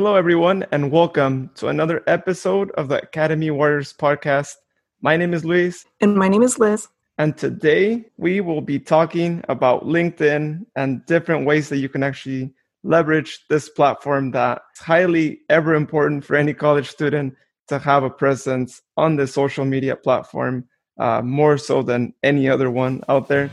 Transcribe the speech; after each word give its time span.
Hello, 0.00 0.14
everyone, 0.14 0.64
and 0.72 0.90
welcome 0.90 1.50
to 1.56 1.68
another 1.68 2.02
episode 2.06 2.70
of 2.70 2.88
the 2.88 3.02
Academy 3.02 3.50
Warriors 3.50 3.92
podcast. 3.92 4.54
My 5.02 5.14
name 5.14 5.34
is 5.34 5.44
Luis. 5.44 5.84
And 6.00 6.16
my 6.16 6.26
name 6.26 6.42
is 6.42 6.58
Liz. 6.58 6.88
And 7.18 7.36
today 7.36 8.06
we 8.16 8.40
will 8.40 8.62
be 8.62 8.78
talking 8.78 9.44
about 9.50 9.84
LinkedIn 9.84 10.64
and 10.74 11.04
different 11.04 11.44
ways 11.44 11.68
that 11.68 11.80
you 11.80 11.90
can 11.90 12.02
actually 12.02 12.50
leverage 12.82 13.44
this 13.50 13.68
platform 13.68 14.30
that's 14.30 14.80
highly 14.80 15.40
ever 15.50 15.74
important 15.74 16.24
for 16.24 16.34
any 16.34 16.54
college 16.54 16.88
student 16.88 17.34
to 17.68 17.78
have 17.78 18.02
a 18.02 18.08
presence 18.08 18.80
on 18.96 19.16
the 19.16 19.26
social 19.26 19.66
media 19.66 19.96
platform, 19.96 20.64
uh, 20.98 21.20
more 21.20 21.58
so 21.58 21.82
than 21.82 22.14
any 22.22 22.48
other 22.48 22.70
one 22.70 23.02
out 23.10 23.28
there. 23.28 23.50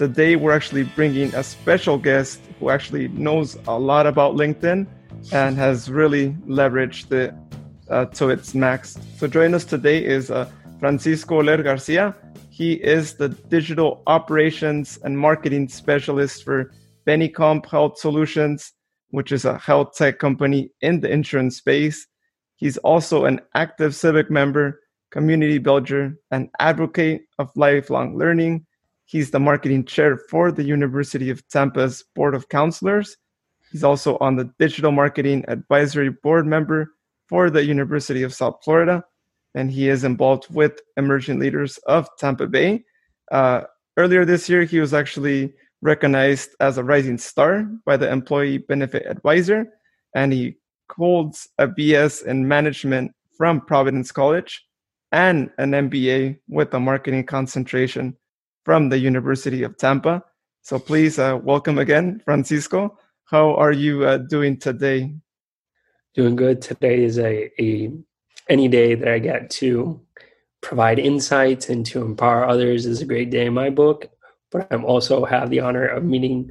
Today, 0.00 0.34
we're 0.34 0.52
actually 0.52 0.84
bringing 0.84 1.34
a 1.34 1.44
special 1.44 1.98
guest 1.98 2.40
who 2.58 2.70
actually 2.70 3.08
knows 3.08 3.58
a 3.68 3.78
lot 3.78 4.06
about 4.06 4.34
LinkedIn 4.34 4.86
and 5.30 5.56
has 5.58 5.90
really 5.90 6.30
leveraged 6.48 7.12
it 7.12 7.34
uh, 7.90 8.06
to 8.06 8.30
its 8.30 8.54
max. 8.54 8.96
So, 9.18 9.26
joining 9.26 9.54
us 9.54 9.66
today 9.66 10.02
is 10.02 10.30
uh, 10.30 10.50
Francisco 10.78 11.42
Ler 11.42 11.62
Garcia. 11.62 12.16
He 12.48 12.76
is 12.82 13.12
the 13.12 13.28
digital 13.28 14.02
operations 14.06 14.98
and 15.04 15.18
marketing 15.18 15.68
specialist 15.68 16.44
for 16.44 16.72
Bennicomp 17.06 17.66
Health 17.66 17.98
Solutions, 17.98 18.72
which 19.10 19.32
is 19.32 19.44
a 19.44 19.58
health 19.58 19.94
tech 19.98 20.18
company 20.18 20.70
in 20.80 21.00
the 21.00 21.12
insurance 21.12 21.58
space. 21.58 22.06
He's 22.56 22.78
also 22.78 23.26
an 23.26 23.42
active 23.54 23.94
civic 23.94 24.30
member, 24.30 24.80
community 25.10 25.58
builder, 25.58 26.16
and 26.30 26.48
advocate 26.58 27.24
of 27.38 27.50
lifelong 27.54 28.16
learning. 28.16 28.64
He's 29.10 29.32
the 29.32 29.40
marketing 29.40 29.84
chair 29.86 30.16
for 30.30 30.52
the 30.52 30.62
University 30.62 31.30
of 31.30 31.46
Tampa's 31.48 32.04
Board 32.14 32.34
of 32.34 32.48
Counselors. 32.48 33.16
He's 33.72 33.82
also 33.82 34.16
on 34.18 34.36
the 34.36 34.52
digital 34.60 34.92
marketing 34.92 35.44
advisory 35.48 36.10
board 36.10 36.46
member 36.46 36.92
for 37.28 37.50
the 37.50 37.64
University 37.64 38.22
of 38.22 38.32
South 38.32 38.58
Florida 38.62 39.02
and 39.54 39.70
he 39.70 39.88
is 39.88 40.04
involved 40.04 40.46
with 40.50 40.80
emerging 40.96 41.38
leaders 41.38 41.78
of 41.86 42.08
Tampa 42.18 42.46
Bay. 42.46 42.84
Uh, 43.32 43.62
earlier 43.96 44.24
this 44.24 44.48
year, 44.48 44.64
he 44.64 44.80
was 44.80 44.94
actually 44.94 45.52
recognized 45.82 46.50
as 46.60 46.78
a 46.78 46.84
rising 46.84 47.18
star 47.18 47.66
by 47.84 47.96
the 47.96 48.10
Employee 48.10 48.58
Benefit 48.58 49.06
Advisor, 49.06 49.66
and 50.14 50.32
he 50.32 50.56
holds 50.90 51.48
a 51.58 51.66
BS 51.66 52.24
in 52.24 52.46
management 52.46 53.12
from 53.36 53.60
Providence 53.60 54.12
College 54.12 54.64
and 55.12 55.50
an 55.58 55.72
MBA 55.72 56.38
with 56.48 56.72
a 56.74 56.80
marketing 56.80 57.24
concentration 57.24 58.16
from 58.64 58.88
the 58.88 58.98
University 58.98 59.62
of 59.62 59.76
Tampa. 59.76 60.24
So 60.62 60.78
please 60.78 61.18
uh, 61.18 61.38
welcome 61.42 61.78
again, 61.78 62.20
Francisco. 62.24 62.98
How 63.24 63.54
are 63.54 63.72
you 63.72 64.04
uh, 64.04 64.18
doing 64.18 64.58
today? 64.58 65.14
Doing 66.14 66.36
good. 66.36 66.60
Today 66.60 67.04
is 67.04 67.18
a, 67.18 67.50
a 67.62 67.92
any 68.48 68.68
day 68.68 68.94
that 68.94 69.08
I 69.08 69.18
get 69.20 69.50
to 69.50 70.00
provide 70.60 70.98
insights 70.98 71.68
and 71.68 71.86
to 71.86 72.02
empower 72.02 72.46
others 72.46 72.84
is 72.84 73.00
a 73.00 73.06
great 73.06 73.30
day 73.30 73.46
in 73.46 73.54
my 73.54 73.70
book. 73.70 74.10
But 74.50 74.66
I'm 74.70 74.84
also 74.84 75.24
have 75.24 75.48
the 75.48 75.60
honor 75.60 75.86
of 75.86 76.04
meeting 76.04 76.50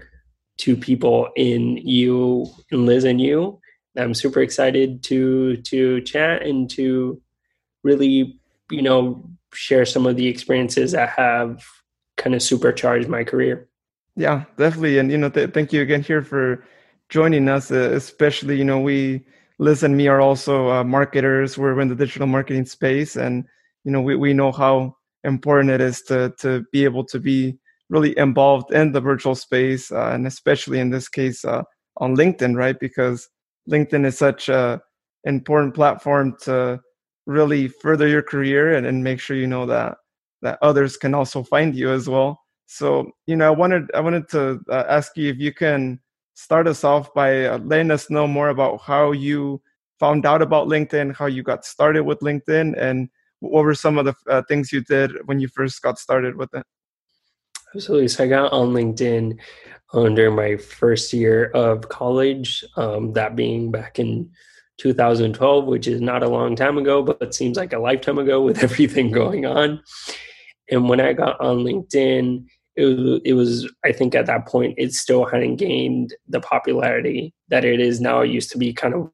two 0.57 0.75
people 0.75 1.29
in 1.35 1.77
you, 1.77 2.47
in 2.71 2.85
Liz 2.85 3.03
and 3.03 3.19
you. 3.19 3.59
I'm 3.97 4.13
super 4.13 4.41
excited 4.41 5.03
to 5.03 5.57
to 5.57 6.01
chat 6.01 6.43
and 6.43 6.69
to 6.71 7.21
really, 7.83 8.39
you 8.71 8.81
know, 8.81 9.29
share 9.53 9.85
some 9.85 10.05
of 10.05 10.15
the 10.15 10.27
experiences 10.27 10.93
that 10.93 11.09
have 11.09 11.65
kind 12.19 12.35
of 12.35 12.43
supercharged 12.43 13.09
my 13.09 13.23
career. 13.23 13.67
Yeah, 14.15 14.43
definitely. 14.57 14.99
And 14.99 15.11
you 15.11 15.17
know, 15.17 15.29
th- 15.29 15.51
thank 15.53 15.73
you 15.73 15.81
again 15.81 16.03
here 16.03 16.21
for 16.21 16.63
joining 17.09 17.49
us. 17.49 17.71
Uh, 17.71 17.91
especially, 17.93 18.57
you 18.57 18.65
know, 18.65 18.79
we 18.79 19.25
Liz 19.57 19.83
and 19.83 19.97
me 19.97 20.07
are 20.07 20.21
also 20.21 20.69
uh, 20.69 20.83
marketers. 20.83 21.57
We're 21.57 21.79
in 21.81 21.87
the 21.87 21.95
digital 21.95 22.27
marketing 22.27 22.65
space, 22.65 23.15
and 23.15 23.45
you 23.83 23.91
know 23.91 24.01
we, 24.01 24.15
we 24.15 24.33
know 24.33 24.51
how 24.51 24.95
important 25.23 25.71
it 25.71 25.81
is 25.81 26.01
to 26.03 26.33
to 26.39 26.63
be 26.71 26.83
able 26.83 27.05
to 27.05 27.19
be 27.19 27.57
really 27.89 28.17
involved 28.17 28.71
in 28.71 28.91
the 28.91 29.01
virtual 29.01 29.35
space, 29.35 29.91
uh, 29.91 30.11
and 30.13 30.27
especially 30.27 30.79
in 30.79 30.91
this 30.91 31.09
case 31.09 31.43
uh, 31.43 31.63
on 31.97 32.15
LinkedIn, 32.15 32.55
right? 32.55 32.79
Because 32.79 33.27
LinkedIn 33.69 34.05
is 34.05 34.17
such 34.17 34.49
a 34.49 34.81
important 35.23 35.73
platform 35.73 36.35
to 36.43 36.79
really 37.25 37.67
further 37.67 38.07
your 38.07 38.21
career 38.21 38.73
and, 38.73 38.85
and 38.85 39.03
make 39.03 39.19
sure 39.19 39.35
you 39.35 39.47
know 39.47 39.65
that 39.65 39.97
that 40.41 40.59
others 40.61 40.97
can 40.97 41.13
also 41.13 41.43
find 41.43 41.75
you 41.75 41.91
as 41.91 42.07
well. 42.07 42.41
So 42.65 43.11
you 43.25 43.35
know, 43.35 43.47
I 43.47 43.51
wanted 43.51 43.89
I 43.93 43.99
wanted 43.99 44.29
to 44.29 44.59
uh, 44.69 44.85
ask 44.87 45.17
you 45.17 45.29
if 45.29 45.39
you 45.39 45.53
can 45.53 45.99
start 46.33 46.67
us 46.67 46.83
off 46.83 47.13
by 47.13 47.45
uh, 47.45 47.57
letting 47.59 47.91
us 47.91 48.09
know 48.09 48.27
more 48.27 48.49
about 48.49 48.81
how 48.81 49.11
you 49.11 49.61
found 49.99 50.25
out 50.25 50.41
about 50.41 50.67
LinkedIn, 50.67 51.15
how 51.15 51.25
you 51.25 51.43
got 51.43 51.65
started 51.65 52.03
with 52.03 52.19
LinkedIn, 52.19 52.79
and 52.79 53.09
what 53.39 53.63
were 53.63 53.73
some 53.73 53.97
of 53.97 54.05
the 54.05 54.15
uh, 54.29 54.41
things 54.47 54.71
you 54.71 54.81
did 54.81 55.11
when 55.25 55.39
you 55.39 55.47
first 55.47 55.81
got 55.81 55.99
started 55.99 56.35
with 56.35 56.53
it? 56.53 56.65
Absolutely. 57.75 58.07
So 58.07 58.23
I 58.23 58.27
got 58.27 58.51
on 58.51 58.73
LinkedIn 58.73 59.37
under 59.93 60.31
my 60.31 60.55
first 60.57 61.13
year 61.13 61.45
of 61.51 61.89
college, 61.89 62.63
um, 62.77 63.13
that 63.13 63.35
being 63.35 63.71
back 63.71 63.99
in 63.99 64.29
2012, 64.79 65.65
which 65.65 65.87
is 65.87 66.01
not 66.01 66.23
a 66.23 66.29
long 66.29 66.55
time 66.55 66.77
ago, 66.77 67.03
but 67.03 67.21
it 67.21 67.33
seems 67.33 67.57
like 67.57 67.73
a 67.73 67.79
lifetime 67.79 68.17
ago 68.17 68.41
with 68.41 68.63
everything 68.63 69.11
going 69.11 69.45
on. 69.45 69.81
And 70.71 70.89
when 70.89 70.99
I 70.99 71.13
got 71.13 71.39
on 71.39 71.59
LinkedIn, 71.59 72.45
it 72.79 72.85
was, 72.85 73.21
it 73.25 73.33
was 73.33 73.69
i 73.83 73.91
think 73.91 74.15
at 74.15 74.25
that 74.25 74.47
point 74.47 74.73
it 74.77 74.93
still 74.93 75.25
hadn't 75.25 75.57
gained 75.57 76.13
the 76.27 76.39
popularity 76.39 77.33
that 77.49 77.65
it 77.65 77.79
is 77.79 77.99
now 77.99 78.21
it 78.21 78.29
used 78.29 78.49
to 78.51 78.57
be 78.57 78.71
kind 78.71 78.93
of 78.93 79.11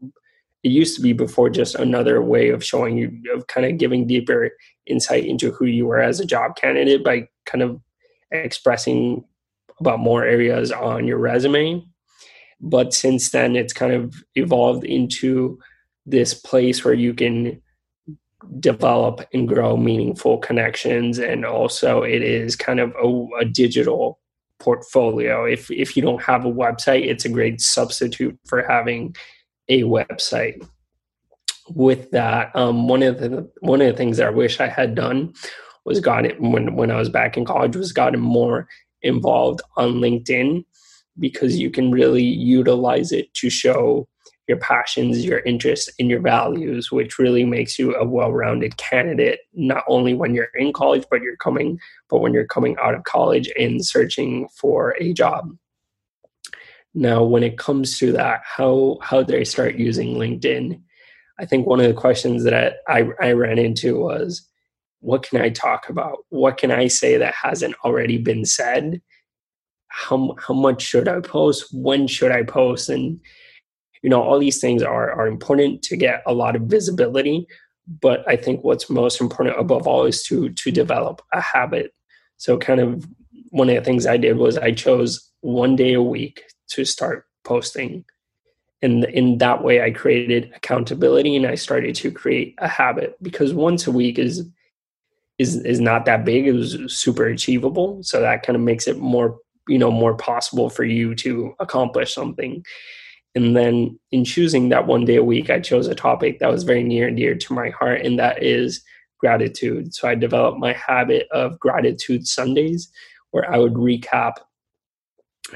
it 0.64 0.70
used 0.70 0.96
to 0.96 1.02
be 1.02 1.14
before 1.14 1.50
just 1.50 1.76
another 1.76 2.22
way 2.22 2.50
of 2.50 2.64
showing 2.64 2.98
you 2.98 3.12
of 3.34 3.48
kind 3.48 3.66
of 3.66 3.78
giving 3.78 4.06
deeper 4.06 4.52
insight 4.86 5.26
into 5.26 5.52
who 5.52 5.66
you 5.66 5.88
were 5.88 6.00
as 6.00 6.20
a 6.20 6.26
job 6.26 6.56
candidate 6.56 7.04
by 7.04 7.28
kind 7.46 7.64
of 7.64 7.80
expressing 8.32 9.24
about 9.80 10.00
more 10.00 10.24
areas 10.24 10.72
on 10.72 11.06
your 11.06 11.18
resume 11.18 11.84
but 12.62 12.94
since 12.94 13.30
then 13.30 13.56
it's 13.56 13.74
kind 13.74 13.94
of 13.94 14.24
evolved 14.36 14.84
into 14.84 15.60
this 16.06 16.34
place 16.34 16.84
where 16.84 16.94
you 16.94 17.14
can 17.14 17.62
develop 18.60 19.28
and 19.34 19.48
grow 19.48 19.76
meaningful 19.76 20.38
connections. 20.38 21.18
And 21.20 21.46
also 21.46 22.04
it 22.04 22.22
is 22.22 22.56
kind 22.56 22.80
of 22.80 22.94
a, 23.02 23.28
a, 23.42 23.46
digital 23.46 24.20
portfolio. 24.60 25.46
If 25.46 25.70
if 25.72 25.96
you 25.96 26.02
don't 26.02 26.22
have 26.22 26.46
a 26.46 26.52
website 26.52 27.06
it's 27.06 27.26
a 27.26 27.30
great 27.30 27.60
substitute 27.62 28.38
for 28.46 28.62
having 28.62 29.16
a 29.68 29.84
website. 29.84 30.66
With 31.70 32.12
that 32.12 32.56
um, 32.56 32.88
one 32.88 33.02
of 33.04 33.20
the 33.20 33.50
one 33.62 33.82
of 33.82 33.88
the 33.88 33.98
things 33.98 34.18
that 34.18 34.28
i 34.28 34.30
wish 34.30 34.60
i 34.60 34.68
had 34.68 34.94
done 34.94 35.34
was 35.84 36.00
gotten 36.00 36.52
when 36.52 36.76
when 36.76 36.92
i 36.92 36.96
was 36.96 37.10
back 37.10 37.38
in 37.38 37.44
college 37.44 37.76
was 37.76 37.92
gotten 37.92 38.20
more 38.20 38.68
involved 39.02 39.62
on 39.76 39.96
linkedin 39.96 40.64
because 41.20 41.58
you 41.58 41.70
can 41.70 41.92
really 41.92 42.24
utilize 42.24 43.12
it 43.12 43.34
to 43.36 43.50
show 43.50 44.08
your 44.48 44.58
passions, 44.58 45.26
your 45.26 45.40
interests, 45.40 45.90
and 45.98 46.10
your 46.10 46.22
values, 46.22 46.92
which 46.92 47.18
really 47.18 47.44
makes 47.44 47.80
you 47.80 47.96
a 47.96 48.06
well-rounded 48.06 48.78
candidate, 48.78 49.40
not 49.54 49.84
only 49.88 50.14
when 50.14 50.36
you're 50.36 50.50
in 50.56 50.72
college, 50.72 51.04
but 51.10 51.22
you're 51.22 51.38
coming, 51.38 51.80
but 52.10 52.20
when 52.20 52.32
you're 52.32 52.46
coming 52.46 52.76
out 52.80 52.94
of 52.94 53.04
college 53.06 53.52
and 53.58 53.84
searching 53.84 54.48
for 54.50 54.96
a 55.00 55.14
job. 55.14 55.56
Now, 56.94 57.24
when 57.24 57.44
it 57.44 57.58
comes 57.58 57.98
to 58.00 58.12
that, 58.14 58.42
how 58.46 59.00
how 59.02 59.24
did 59.24 59.40
I 59.40 59.44
start 59.44 59.76
using 59.76 60.16
LinkedIn? 60.16 60.80
I 61.40 61.46
think 61.46 61.66
one 61.66 61.82
of 61.82 61.88
the 61.88 61.94
questions 61.94 62.44
that 62.44 62.54
I, 62.88 63.00
I, 63.00 63.10
I 63.20 63.32
ran 63.34 63.58
into 63.58 64.00
was, 64.00 64.48
what 65.00 65.24
can 65.24 65.42
I 65.42 65.50
talk 65.50 65.90
about? 65.90 66.20
What 66.30 66.58
can 66.58 66.72
I 66.72 66.88
say 66.88 67.18
that 67.18 67.34
hasn't 67.34 67.76
already 67.84 68.18
been 68.18 68.46
said? 68.46 69.02
How 69.96 70.36
how 70.46 70.54
much 70.54 70.82
should 70.82 71.08
I 71.08 71.20
post? 71.22 71.68
When 71.72 72.08
should 72.08 72.32
I 72.32 72.44
post? 72.44 72.90
And 72.90 73.20
you 74.06 74.10
know 74.10 74.22
all 74.22 74.38
these 74.38 74.60
things 74.60 74.84
are 74.84 75.10
are 75.12 75.26
important 75.26 75.82
to 75.82 75.98
get 75.98 76.22
a 76.28 76.34
lot 76.34 76.56
of 76.56 76.62
visibility 76.64 77.48
but 78.02 78.24
i 78.28 78.36
think 78.36 78.64
what's 78.64 78.88
most 78.88 79.20
important 79.20 79.60
above 79.60 79.88
all 79.88 80.06
is 80.06 80.22
to 80.22 80.50
to 80.50 80.72
develop 80.72 81.24
a 81.34 81.42
habit 81.42 81.92
so 82.38 82.56
kind 82.56 82.80
of 82.80 83.08
one 83.50 83.68
of 83.68 83.76
the 83.76 83.82
things 83.82 84.06
i 84.06 84.16
did 84.16 84.38
was 84.38 84.60
i 84.60 84.72
chose 84.72 85.32
one 85.42 85.76
day 85.76 85.94
a 85.94 86.02
week 86.02 86.44
to 86.68 86.86
start 86.86 87.26
posting 87.44 88.06
and 88.84 89.06
in 89.06 89.40
that 89.40 89.64
way 89.64 89.82
i 89.82 89.90
created 89.90 90.52
accountability 90.56 91.36
and 91.36 91.48
i 91.48 91.56
started 91.56 91.96
to 91.96 92.12
create 92.12 92.54
a 92.60 92.68
habit 92.68 93.18
because 93.24 93.56
once 93.56 93.88
a 93.88 93.92
week 93.92 94.20
is 94.20 94.48
is 95.40 95.56
is 95.64 95.80
not 95.80 96.06
that 96.06 96.26
big 96.26 96.46
it 96.46 96.54
was 96.54 96.78
super 96.88 97.26
achievable 97.26 98.04
so 98.04 98.22
that 98.22 98.44
kind 98.44 98.56
of 98.56 98.62
makes 98.62 98.88
it 98.88 99.00
more 99.00 99.40
you 99.68 99.78
know 99.78 99.92
more 99.92 100.16
possible 100.16 100.70
for 100.70 100.84
you 100.84 101.16
to 101.16 101.56
accomplish 101.60 102.14
something 102.14 102.64
and 103.36 103.56
then 103.56 104.00
in 104.12 104.24
choosing 104.24 104.70
that 104.70 104.88
one 104.88 105.04
day 105.04 105.18
a 105.18 105.24
week, 105.24 105.50
I 105.50 105.60
chose 105.60 105.88
a 105.88 105.96
topic 105.96 106.40
that 106.40 106.50
was 106.50 106.64
very 106.64 106.84
near 106.84 107.10
and 107.10 107.18
dear 107.18 107.36
to 107.36 107.54
my 107.54 107.70
heart, 107.70 108.02
and 108.02 108.18
that 108.18 108.42
is 108.42 108.82
gratitude. 109.20 109.94
So 109.94 110.08
I 110.08 110.16
developed 110.16 110.58
my 110.58 110.72
habit 110.72 111.28
of 111.32 111.60
gratitude 111.60 112.26
Sundays, 112.26 112.90
where 113.32 113.50
I 113.52 113.58
would 113.58 113.74
recap 113.74 114.36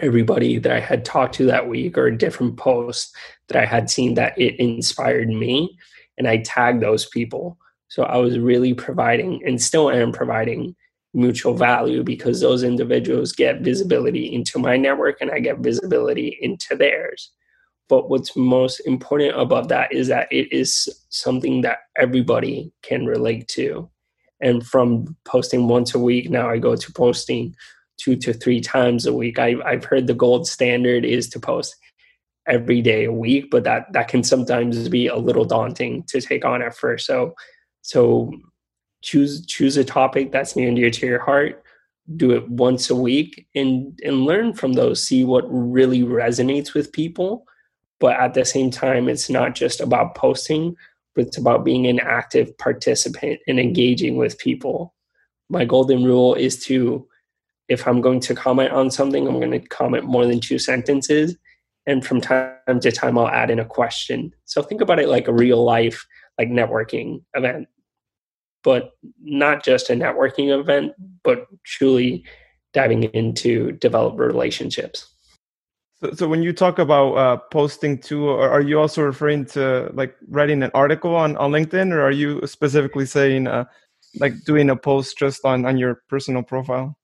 everybody 0.01 0.59
that 0.59 0.71
I 0.71 0.81
had 0.81 1.05
talked 1.05 1.35
to 1.35 1.45
that 1.45 1.69
week 1.69 1.97
or 1.97 2.07
a 2.07 2.17
different 2.17 2.57
post 2.57 3.15
that 3.47 3.61
I 3.61 3.65
had 3.65 3.89
seen 3.89 4.15
that 4.15 4.37
it 4.37 4.59
inspired 4.59 5.29
me. 5.29 5.77
And 6.17 6.27
I 6.27 6.37
tagged 6.37 6.83
those 6.83 7.05
people. 7.05 7.57
So 7.87 8.03
I 8.03 8.17
was 8.17 8.37
really 8.37 8.73
providing 8.73 9.41
and 9.45 9.59
still 9.59 9.89
am 9.89 10.11
providing 10.11 10.75
mutual 11.13 11.53
value 11.53 12.03
because 12.03 12.41
those 12.41 12.63
individuals 12.63 13.31
get 13.31 13.61
visibility 13.61 14.33
into 14.33 14.59
my 14.59 14.77
network 14.77 15.17
and 15.21 15.31
I 15.31 15.39
get 15.39 15.59
visibility 15.59 16.37
into 16.41 16.75
theirs. 16.75 17.31
But 17.87 18.09
what's 18.09 18.35
most 18.35 18.79
important 18.81 19.39
about 19.39 19.67
that 19.69 19.91
is 19.91 20.07
that 20.09 20.27
it 20.31 20.51
is 20.53 20.87
something 21.09 21.61
that 21.61 21.79
everybody 21.97 22.71
can 22.83 23.07
relate 23.07 23.47
to. 23.49 23.89
And 24.41 24.65
from 24.65 25.15
posting 25.25 25.67
once 25.67 25.95
a 25.95 25.99
week, 25.99 26.29
now 26.29 26.49
I 26.49 26.59
go 26.59 26.75
to 26.75 26.93
posting 26.93 27.55
two 27.97 28.15
to 28.17 28.33
three 28.33 28.61
times 28.61 29.05
a 29.05 29.13
week. 29.13 29.39
I, 29.39 29.55
I've 29.65 29.83
heard 29.83 30.07
the 30.07 30.13
gold 30.13 30.47
standard 30.47 31.03
is 31.03 31.27
to 31.29 31.39
post 31.39 31.75
every 32.47 32.81
day 32.81 33.05
a 33.05 33.11
week, 33.11 33.49
but 33.51 33.63
that 33.63 33.91
that 33.93 34.07
can 34.07 34.23
sometimes 34.23 34.87
be 34.87 35.07
a 35.07 35.17
little 35.17 35.45
daunting 35.45 36.03
to 36.09 36.21
take 36.21 36.45
on 36.45 36.61
at 36.61 36.75
first. 36.75 37.05
So 37.05 37.33
so 37.81 38.31
choose 39.01 39.45
choose 39.45 39.77
a 39.77 39.83
topic 39.83 40.31
that's 40.31 40.55
near 40.55 40.67
and 40.67 40.77
dear 40.77 40.89
to 40.89 41.05
your 41.05 41.19
heart 41.19 41.63
do 42.15 42.31
it 42.31 42.49
once 42.49 42.89
a 42.89 42.95
week 42.95 43.47
and 43.55 43.99
and 44.03 44.25
learn 44.25 44.53
from 44.53 44.73
those 44.73 45.05
see 45.05 45.23
what 45.23 45.45
really 45.47 46.01
resonates 46.01 46.73
with 46.73 46.91
people. 46.91 47.45
But 47.99 48.15
at 48.15 48.33
the 48.33 48.45
same 48.45 48.71
time 48.71 49.09
it's 49.09 49.29
not 49.29 49.55
just 49.55 49.79
about 49.79 50.15
posting 50.15 50.75
but 51.15 51.27
it's 51.27 51.37
about 51.37 51.65
being 51.65 51.87
an 51.87 51.99
active 51.99 52.55
participant 52.57 53.39
and 53.47 53.59
engaging 53.59 54.17
with 54.17 54.37
people. 54.37 54.93
My 55.49 55.65
golden 55.65 56.03
rule 56.03 56.35
is 56.35 56.63
to 56.65 57.07
if 57.67 57.87
i'm 57.87 58.01
going 58.01 58.19
to 58.19 58.33
comment 58.33 58.71
on 58.71 58.89
something 58.89 59.27
i'm 59.27 59.39
going 59.39 59.51
to 59.51 59.59
comment 59.59 60.05
more 60.05 60.25
than 60.25 60.39
two 60.39 60.57
sentences 60.57 61.37
and 61.85 62.05
from 62.05 62.19
time 62.19 62.79
to 62.79 62.91
time 62.91 63.17
i'll 63.17 63.27
add 63.27 63.51
in 63.51 63.59
a 63.59 63.65
question. 63.65 64.33
So 64.45 64.63
think 64.63 64.81
about 64.81 64.99
it 64.99 65.09
like 65.09 65.27
a 65.27 65.33
real 65.33 65.63
life 65.63 66.05
like 66.39 66.49
networking 66.49 67.21
event 67.35 67.67
but 68.69 68.91
not 69.23 69.65
just 69.65 69.89
a 69.89 69.93
networking 69.93 70.55
event, 70.55 70.93
but 71.23 71.47
truly 71.63 72.23
diving 72.71 73.05
into 73.21 73.71
developer 73.71 74.27
relationships. 74.27 75.11
So, 75.99 76.11
so 76.11 76.27
when 76.27 76.43
you 76.43 76.53
talk 76.53 76.77
about 76.77 77.13
uh, 77.15 77.37
posting 77.51 77.97
too, 77.97 78.29
are 78.29 78.61
you 78.61 78.79
also 78.79 79.01
referring 79.01 79.45
to 79.57 79.89
like 79.95 80.15
writing 80.27 80.61
an 80.61 80.69
article 80.75 81.15
on, 81.15 81.35
on 81.37 81.51
LinkedIn, 81.51 81.91
or 81.91 82.01
are 82.01 82.11
you 82.11 82.45
specifically 82.45 83.07
saying 83.07 83.47
uh, 83.47 83.65
like 84.19 84.33
doing 84.45 84.69
a 84.69 84.75
post 84.75 85.17
just 85.17 85.43
on, 85.45 85.65
on 85.65 85.79
your 85.79 86.03
personal 86.07 86.43
profile? 86.43 86.95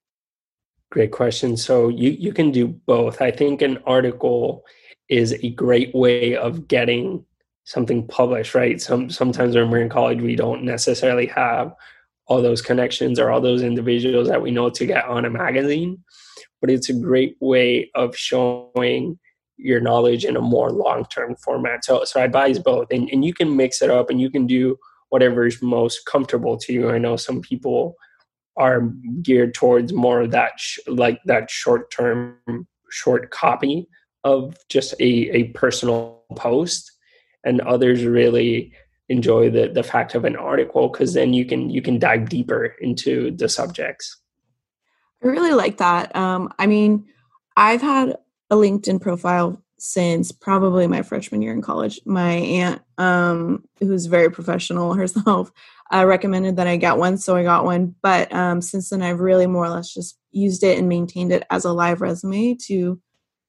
Great 0.91 1.11
question. 1.11 1.57
So 1.57 1.89
you, 1.89 2.11
you 2.11 2.31
can 2.31 2.51
do 2.51 2.67
both. 2.67 3.23
I 3.23 3.31
think 3.31 3.63
an 3.63 3.79
article 3.87 4.63
is 5.09 5.33
a 5.41 5.49
great 5.49 5.95
way 5.95 6.35
of 6.35 6.67
getting 6.67 7.25
something 7.65 8.07
published, 8.07 8.55
right? 8.55 8.79
Some 8.79 9.09
sometimes 9.09 9.55
when 9.55 9.69
we're 9.69 9.81
in 9.81 9.89
college, 9.89 10.21
we 10.21 10.35
don't 10.35 10.63
necessarily 10.63 11.25
have 11.27 11.73
all 12.27 12.41
those 12.41 12.61
connections 12.61 13.19
or 13.19 13.29
all 13.29 13.41
those 13.41 13.61
individuals 13.61 14.27
that 14.29 14.41
we 14.41 14.51
know 14.51 14.69
to 14.69 14.85
get 14.85 15.05
on 15.05 15.25
a 15.25 15.29
magazine. 15.29 16.03
But 16.61 16.69
it's 16.71 16.89
a 16.89 16.93
great 16.93 17.35
way 17.41 17.91
of 17.93 18.15
showing 18.15 19.19
your 19.57 19.79
knowledge 19.79 20.25
in 20.25 20.35
a 20.35 20.41
more 20.41 20.71
long-term 20.71 21.35
format. 21.37 21.83
So 21.83 22.03
so 22.05 22.21
I 22.21 22.23
advise 22.23 22.59
both. 22.59 22.87
And 22.91 23.09
and 23.11 23.25
you 23.25 23.33
can 23.33 23.55
mix 23.55 23.81
it 23.81 23.89
up 23.89 24.09
and 24.09 24.21
you 24.21 24.29
can 24.29 24.47
do 24.47 24.77
whatever 25.09 25.45
is 25.45 25.61
most 25.61 26.05
comfortable 26.05 26.57
to 26.57 26.73
you. 26.73 26.89
I 26.89 26.97
know 26.97 27.15
some 27.15 27.41
people 27.41 27.95
are 28.57 28.81
geared 29.21 29.53
towards 29.53 29.91
more 29.91 30.21
of 30.21 30.31
that 30.31 30.53
sh- 30.57 30.79
like 30.87 31.19
that 31.25 31.49
short-term 31.49 32.37
short 32.89 33.29
copy 33.31 33.87
of 34.23 34.57
just 34.69 34.93
a, 34.99 35.29
a 35.35 35.43
personal 35.49 36.23
post 36.35 36.94
and 37.45 37.61
others 37.61 38.03
really 38.03 38.73
enjoy 39.09 39.49
the 39.49 39.67
the 39.67 39.83
fact 39.83 40.15
of 40.15 40.25
an 40.25 40.35
article 40.35 40.89
because 40.89 41.13
then 41.13 41.33
you 41.33 41.45
can 41.45 41.69
you 41.69 41.81
can 41.81 41.99
dive 41.99 42.27
deeper 42.27 42.75
into 42.81 43.31
the 43.31 43.47
subjects. 43.47 44.17
I 45.23 45.27
really 45.27 45.53
like 45.53 45.77
that. 45.77 46.15
Um, 46.15 46.49
i 46.59 46.65
mean 46.65 47.05
i've 47.57 47.81
had 47.81 48.17
a 48.49 48.55
linkedin 48.55 48.99
profile 48.99 49.61
since 49.77 50.31
probably 50.31 50.87
my 50.87 51.01
freshman 51.01 51.41
year 51.41 51.53
in 51.53 51.61
college. 51.61 51.99
My 52.05 52.31
aunt 52.31 52.81
um, 52.97 53.65
who's 53.79 54.05
very 54.05 54.31
professional 54.31 54.93
herself 55.01 55.51
uh, 55.93 56.05
recommended 56.05 56.55
that 56.55 56.67
i 56.67 56.77
get 56.77 56.97
one 56.97 57.17
so 57.17 57.35
i 57.35 57.43
got 57.43 57.65
one. 57.65 57.95
But 58.01 58.33
um, 58.33 58.61
since 58.61 58.89
then 58.89 59.03
i've 59.03 59.19
really 59.19 59.47
more 59.47 59.65
or 59.65 59.69
less 59.69 59.93
just 59.93 60.17
used 60.31 60.63
it 60.63 60.79
and 60.79 60.89
maintained 60.89 61.31
it 61.31 61.43
as 61.49 61.65
a 61.65 61.73
live 61.73 62.01
resume 62.01 62.55
to 62.67 62.99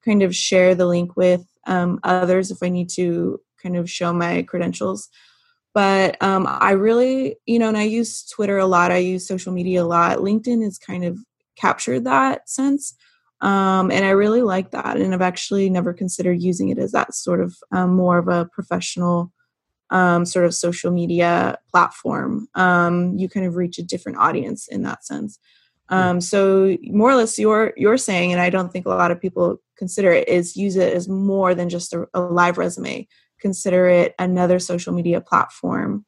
kind 0.05 0.23
of 0.23 0.37
share 0.37 0.75
the 0.75 0.87
link 0.87 1.17
with 1.17 1.47
um, 1.67 1.99
others 2.05 2.51
if 2.51 2.63
i 2.63 2.69
need 2.69 2.91
to 2.91 3.41
kind 3.67 3.77
of 3.77 3.91
show 3.91 4.13
my 4.13 4.43
credentials. 4.43 5.09
But 5.75 6.23
um, 6.23 6.47
I 6.49 6.71
really, 6.71 7.37
you 7.47 7.59
know, 7.59 7.69
and 7.69 7.77
I 7.77 7.83
use 7.83 8.25
Twitter 8.25 8.59
a 8.59 8.67
lot. 8.67 8.93
I 8.93 8.99
use 8.99 9.27
social 9.27 9.53
media 9.53 9.83
a 9.83 9.85
lot. 9.85 10.19
LinkedIn 10.19 10.63
has 10.63 10.79
kind 10.79 11.05
of 11.05 11.19
captured 11.57 12.05
that 12.05 12.49
sense. 12.49 12.95
Um, 13.41 13.91
and 13.91 14.05
I 14.05 14.11
really 14.11 14.43
like 14.43 14.71
that. 14.71 14.97
And 14.97 15.13
I've 15.13 15.21
actually 15.21 15.69
never 15.69 15.93
considered 15.93 16.41
using 16.41 16.71
it 16.71 16.79
as 16.79 16.93
that 16.93 17.15
sort 17.15 17.41
of 17.41 17.57
um, 17.73 17.95
more 17.95 18.17
of 18.19 18.29
a 18.29 18.49
professional 18.53 19.33
um, 19.91 20.25
sort 20.25 20.47
of 20.47 20.55
social 20.55 20.91
media 20.91 21.59
platform. 21.71 22.49
Um, 22.55 23.19
you 23.19 23.29
kind 23.29 23.47
of 23.47 23.57
reach 23.57 23.79
a 23.79 23.83
different 23.83 24.19
audience 24.19 24.69
in 24.69 24.83
that 24.85 25.05
sense. 25.05 25.39
Um, 25.89 26.21
so 26.21 26.77
more 26.85 27.11
or 27.11 27.15
less, 27.15 27.39
you're 27.39 27.73
you're 27.77 27.99
saying, 27.99 28.33
and 28.33 28.41
I 28.41 28.51
don't 28.51 28.73
think 28.73 28.87
a 28.87 28.91
lot 28.91 29.13
of 29.13 29.21
people 29.21 29.59
consider 29.79 30.11
it, 30.11 30.27
is 30.27 30.57
use 30.57 30.75
it 30.77 30.93
as 30.95 31.07
more 31.09 31.55
than 31.55 31.69
just 31.69 31.93
a, 31.93 32.09
a 32.13 32.21
live 32.21 32.59
resume 32.59 33.07
consider 33.41 33.87
it 33.87 34.15
another 34.19 34.59
social 34.59 34.93
media 34.93 35.21
platform. 35.21 36.05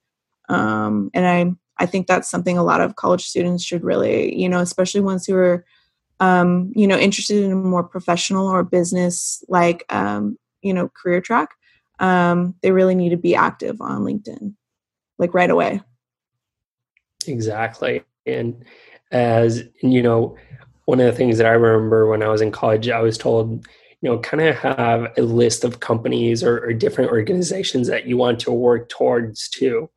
Um, 0.49 1.11
and 1.15 1.27
I 1.27 1.53
I 1.83 1.87
think 1.87 2.07
that's 2.07 2.31
something 2.31 2.59
a 2.59 2.65
lot 2.65 2.81
of 2.81 2.97
college 2.97 3.25
students 3.27 3.63
should 3.63 3.85
really, 3.85 4.35
you 4.37 4.49
know, 4.49 4.61
especially 4.61 5.01
ones 5.01 5.27
who 5.27 5.37
are, 5.37 5.65
um, 6.19 6.73
you 6.75 6.87
know, 6.87 6.99
interested 6.99 7.45
in 7.45 7.53
a 7.53 7.57
more 7.57 7.85
professional 7.85 8.49
or 8.49 8.65
business 8.65 9.45
like, 9.49 9.85
um, 9.89 10.37
you 10.61 10.75
know, 10.75 10.89
career 10.89 11.21
track. 11.21 11.51
Um, 12.01 12.55
they 12.63 12.73
really 12.73 12.95
need 12.95 13.11
to 13.11 13.17
be 13.17 13.35
active 13.35 13.81
on 13.81 14.03
LinkedIn, 14.03 14.55
like 15.19 15.35
right 15.35 15.51
away. 15.51 15.81
Exactly, 17.27 18.03
and 18.27 18.65
as 19.11 19.65
you 19.83 20.03
know, 20.03 20.37
one 20.87 21.01
of 21.01 21.07
the 21.07 21.13
things 21.13 21.39
that 21.39 21.47
I 21.47 21.51
remember 21.51 22.09
when 22.09 22.23
I 22.23 22.29
was 22.29 22.41
in 22.41 22.51
college, 22.51 22.89
I 22.89 23.01
was 23.01 23.19
told 23.19 23.67
you 24.01 24.09
know 24.09 24.19
kind 24.19 24.43
of 24.43 24.57
have 24.57 25.13
a 25.17 25.23
list 25.23 25.65
of 25.65 25.81
companies 25.81 26.43
or, 26.43 26.59
or, 26.65 26.73
different 26.73 27.11
organizations 27.11 27.89
that 27.89 28.07
you 28.07 28.17
want 28.17 28.39
to 28.41 28.53
work 28.53 28.89
towards 28.89 29.49
too. 29.49 29.91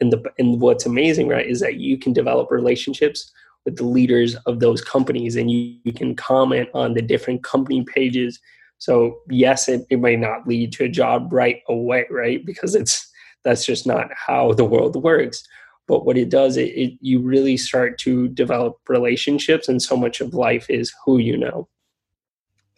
And 0.00 0.12
the 0.12 0.22
and 0.38 0.60
what's 0.60 0.86
amazing 0.86 1.28
right 1.28 1.46
is 1.46 1.60
that 1.60 1.76
you 1.76 1.98
can 1.98 2.12
develop 2.12 2.50
relationships 2.50 3.30
with 3.64 3.76
the 3.76 3.84
leaders 3.84 4.36
of 4.46 4.60
those 4.60 4.80
companies 4.80 5.36
and 5.36 5.50
you, 5.50 5.76
you 5.84 5.92
can 5.92 6.14
comment 6.14 6.68
on 6.74 6.94
the 6.94 7.02
different 7.02 7.42
company 7.42 7.84
pages. 7.84 8.38
So 8.78 9.18
yes 9.30 9.68
it, 9.68 9.86
it 9.90 10.00
may 10.00 10.16
not 10.16 10.46
lead 10.46 10.72
to 10.72 10.84
a 10.84 10.88
job 10.88 11.32
right 11.32 11.62
away 11.68 12.06
right 12.10 12.44
because 12.44 12.74
it's 12.74 13.10
that's 13.44 13.64
just 13.64 13.86
not 13.86 14.08
how 14.14 14.52
the 14.54 14.64
world 14.64 15.00
works. 15.02 15.44
But 15.88 16.04
what 16.04 16.18
it 16.18 16.30
does 16.30 16.56
it, 16.56 16.70
it 16.70 16.98
you 17.00 17.20
really 17.20 17.56
start 17.56 17.98
to 18.00 18.26
develop 18.28 18.76
relationships 18.88 19.68
and 19.68 19.80
so 19.80 19.96
much 19.96 20.20
of 20.20 20.34
life 20.34 20.68
is 20.68 20.92
who 21.04 21.18
you 21.18 21.36
know 21.36 21.68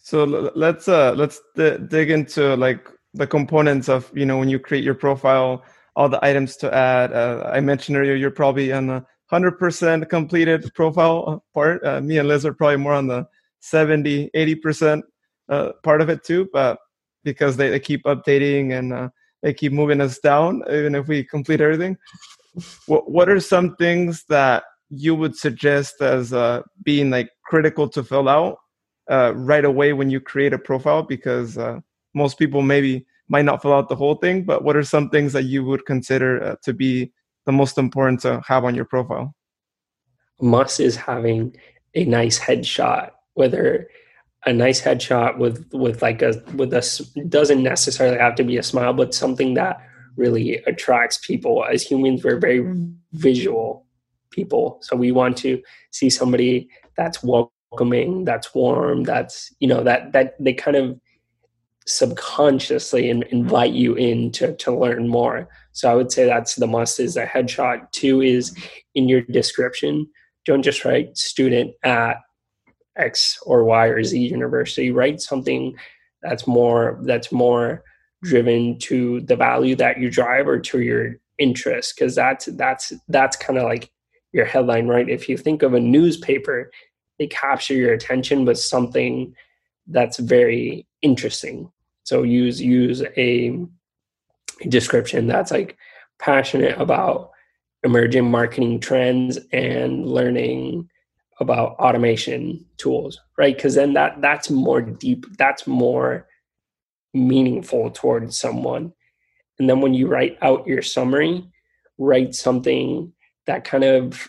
so 0.08 0.24
let's 0.24 0.88
uh 0.88 1.12
let's 1.12 1.38
d- 1.54 1.76
dig 1.88 2.10
into 2.10 2.56
like 2.56 2.88
the 3.12 3.26
components 3.26 3.90
of 3.90 4.10
you 4.14 4.24
know 4.24 4.38
when 4.38 4.48
you 4.48 4.58
create 4.58 4.82
your 4.82 4.94
profile, 4.94 5.62
all 5.96 6.08
the 6.08 6.24
items 6.24 6.56
to 6.56 6.74
add. 6.74 7.12
Uh, 7.12 7.50
I 7.52 7.60
mentioned 7.60 7.98
earlier 7.98 8.14
you're 8.14 8.30
probably 8.30 8.72
on 8.72 8.86
the 8.86 9.04
hundred 9.26 9.58
percent 9.58 10.08
completed 10.08 10.72
profile 10.74 11.44
part. 11.52 11.84
Uh, 11.84 12.00
me 12.00 12.16
and 12.16 12.26
Liz 12.26 12.46
are 12.46 12.54
probably 12.54 12.78
more 12.78 12.94
on 12.94 13.06
the 13.06 13.26
70, 13.60 14.30
80 14.32 14.54
percent 14.54 15.04
uh, 15.50 15.72
part 15.82 16.00
of 16.00 16.08
it 16.08 16.24
too, 16.24 16.48
but 16.54 16.78
because 17.22 17.58
they, 17.58 17.68
they 17.68 17.78
keep 17.78 18.02
updating 18.04 18.78
and 18.78 18.94
uh, 18.94 19.10
they 19.42 19.52
keep 19.52 19.72
moving 19.72 20.00
us 20.00 20.18
down, 20.20 20.62
even 20.70 20.94
if 20.94 21.06
we 21.06 21.22
complete 21.22 21.60
everything. 21.60 21.98
What 22.86 23.10
what 23.10 23.28
are 23.28 23.40
some 23.40 23.76
things 23.76 24.24
that 24.30 24.64
you 24.88 25.14
would 25.14 25.36
suggest 25.36 26.00
as 26.00 26.32
uh, 26.32 26.62
being 26.82 27.10
like 27.10 27.28
critical 27.44 27.90
to 27.90 28.02
fill 28.02 28.30
out 28.30 28.56
uh, 29.08 29.32
right 29.34 29.64
away 29.64 29.92
when 29.92 30.10
you 30.10 30.20
create 30.20 30.52
a 30.52 30.58
profile 30.58 31.02
because 31.02 31.56
uh, 31.58 31.80
most 32.14 32.38
people 32.38 32.62
maybe 32.62 33.06
might 33.28 33.44
not 33.44 33.60
fill 33.62 33.72
out 33.72 33.88
the 33.88 33.96
whole 33.96 34.16
thing 34.16 34.44
but 34.44 34.64
what 34.64 34.76
are 34.76 34.82
some 34.82 35.08
things 35.10 35.32
that 35.32 35.44
you 35.44 35.64
would 35.64 35.84
consider 35.86 36.42
uh, 36.42 36.56
to 36.62 36.72
be 36.72 37.12
the 37.46 37.52
most 37.52 37.78
important 37.78 38.20
to 38.20 38.42
have 38.46 38.64
on 38.64 38.74
your 38.74 38.84
profile? 38.84 39.34
Must 40.40 40.80
is 40.80 40.96
having 40.96 41.56
a 41.94 42.04
nice 42.04 42.38
headshot 42.38 43.10
whether 43.34 43.88
a 44.46 44.52
nice 44.52 44.80
headshot 44.82 45.38
with 45.38 45.68
with 45.72 46.02
like 46.02 46.22
a 46.22 46.42
with 46.54 46.72
a 46.72 46.82
doesn't 47.28 47.62
necessarily 47.62 48.18
have 48.18 48.34
to 48.34 48.44
be 48.44 48.56
a 48.56 48.62
smile 48.62 48.92
but 48.92 49.14
something 49.14 49.54
that 49.54 49.80
really 50.16 50.56
attracts 50.66 51.18
people. 51.18 51.64
As 51.64 51.82
humans 51.82 52.22
we're 52.24 52.38
very 52.38 52.60
visual 53.12 53.86
people 54.30 54.78
so 54.82 54.94
we 54.94 55.10
want 55.10 55.36
to 55.38 55.62
see 55.90 56.10
somebody 56.10 56.68
that's 56.96 57.22
well 57.22 57.52
welcoming, 57.70 58.24
that's 58.24 58.54
warm, 58.54 59.04
that's 59.04 59.54
you 59.60 59.68
know 59.68 59.82
that 59.82 60.12
that 60.12 60.34
they 60.40 60.52
kind 60.52 60.76
of 60.76 61.00
subconsciously 61.86 63.08
invite 63.08 63.72
you 63.72 63.94
in 63.94 64.30
to, 64.30 64.54
to 64.56 64.76
learn 64.76 65.08
more. 65.08 65.48
So 65.72 65.90
I 65.90 65.94
would 65.94 66.12
say 66.12 66.26
that's 66.26 66.56
the 66.56 66.66
must 66.66 67.00
is 67.00 67.16
a 67.16 67.24
headshot. 67.24 67.90
Two 67.92 68.20
is 68.20 68.54
in 68.94 69.08
your 69.08 69.22
description. 69.22 70.06
Don't 70.44 70.62
just 70.62 70.84
write 70.84 71.16
student 71.16 71.72
at 71.84 72.16
X 72.96 73.38
or 73.46 73.64
Y 73.64 73.86
or 73.86 74.04
Z 74.04 74.18
university. 74.18 74.90
Write 74.90 75.20
something 75.20 75.74
that's 76.22 76.46
more 76.46 77.00
that's 77.04 77.32
more 77.32 77.82
driven 78.22 78.78
to 78.80 79.20
the 79.22 79.36
value 79.36 79.76
that 79.76 79.98
you 79.98 80.10
drive 80.10 80.46
or 80.46 80.58
to 80.58 80.80
your 80.80 81.14
interest 81.38 81.94
because 81.96 82.14
that's 82.16 82.46
that's 82.56 82.92
that's 83.08 83.36
kind 83.36 83.58
of 83.58 83.64
like 83.64 83.90
your 84.32 84.44
headline 84.44 84.88
right 84.88 85.08
if 85.08 85.28
you 85.28 85.36
think 85.36 85.62
of 85.62 85.72
a 85.72 85.80
newspaper 85.80 86.70
they 87.18 87.26
capture 87.26 87.74
your 87.74 87.92
attention 87.92 88.44
with 88.44 88.58
something 88.58 89.34
that's 89.86 90.18
very 90.18 90.86
interesting. 91.02 91.70
So 92.04 92.22
use 92.22 92.60
use 92.60 93.02
a 93.16 93.66
description 94.68 95.26
that's 95.26 95.50
like 95.50 95.76
passionate 96.18 96.78
about 96.80 97.30
emerging 97.84 98.30
marketing 98.30 98.80
trends 98.80 99.38
and 99.52 100.06
learning 100.06 100.88
about 101.40 101.76
automation 101.78 102.64
tools 102.76 103.20
right? 103.38 103.56
Because 103.56 103.76
then 103.76 103.94
that 103.94 104.20
that's 104.20 104.50
more 104.50 104.82
deep 104.82 105.24
that's 105.38 105.66
more 105.66 106.26
meaningful 107.14 107.90
towards 107.90 108.36
someone. 108.36 108.92
And 109.58 109.70
then 109.70 109.80
when 109.80 109.94
you 109.94 110.08
write 110.08 110.36
out 110.42 110.66
your 110.66 110.82
summary 110.82 111.48
write 111.96 112.34
something 112.34 113.12
that 113.46 113.64
kind 113.64 113.82
of 113.82 114.28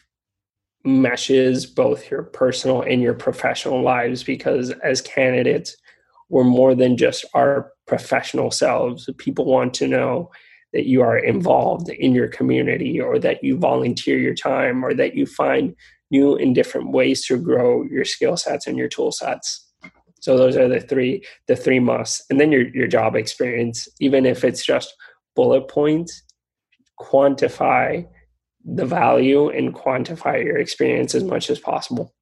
meshes 0.90 1.66
both 1.66 2.10
your 2.10 2.24
personal 2.24 2.82
and 2.82 3.02
your 3.02 3.14
professional 3.14 3.82
lives 3.82 4.24
because 4.24 4.72
as 4.84 5.02
candidates 5.02 5.76
we're 6.30 6.44
more 6.44 6.76
than 6.76 6.96
just 6.96 7.26
our 7.34 7.74
professional 7.88 8.52
selves. 8.52 9.10
People 9.18 9.46
want 9.46 9.74
to 9.76 9.88
know 9.88 10.30
that 10.74 10.86
you 10.86 11.02
are 11.02 11.18
involved 11.18 11.90
in 11.90 12.14
your 12.14 12.28
community 12.28 13.02
or 13.02 13.18
that 13.20 13.44
you 13.44 13.58
volunteer 13.58 14.20
your 14.20 14.36
time 14.36 14.86
or 14.86 14.94
that 14.94 15.16
you 15.16 15.26
find 15.26 15.76
new 16.12 16.36
and 16.36 16.54
different 16.54 16.92
ways 16.92 17.26
to 17.26 17.38
grow 17.38 17.84
your 17.84 18.06
skill 18.06 18.38
sets 18.38 18.68
and 18.68 18.78
your 18.78 18.88
tool 18.88 19.12
sets. 19.12 19.68
So 20.22 20.38
those 20.38 20.56
are 20.56 20.68
the 20.68 20.80
three 20.80 21.24
the 21.48 21.56
three 21.56 21.80
musts. 21.80 22.24
And 22.30 22.40
then 22.40 22.52
your 22.52 22.68
your 22.76 22.88
job 22.88 23.16
experience 23.16 23.88
even 24.00 24.26
if 24.26 24.44
it's 24.44 24.64
just 24.64 24.94
bullet 25.36 25.68
points 25.68 26.24
quantify 27.00 28.06
the 28.76 28.86
value 28.86 29.50
and 29.50 29.74
quantify 29.74 30.44
your 30.44 30.58
experience 30.58 31.16
as 31.16 31.24
much 31.24 31.50
as 31.50 31.60
possible. 31.60 32.14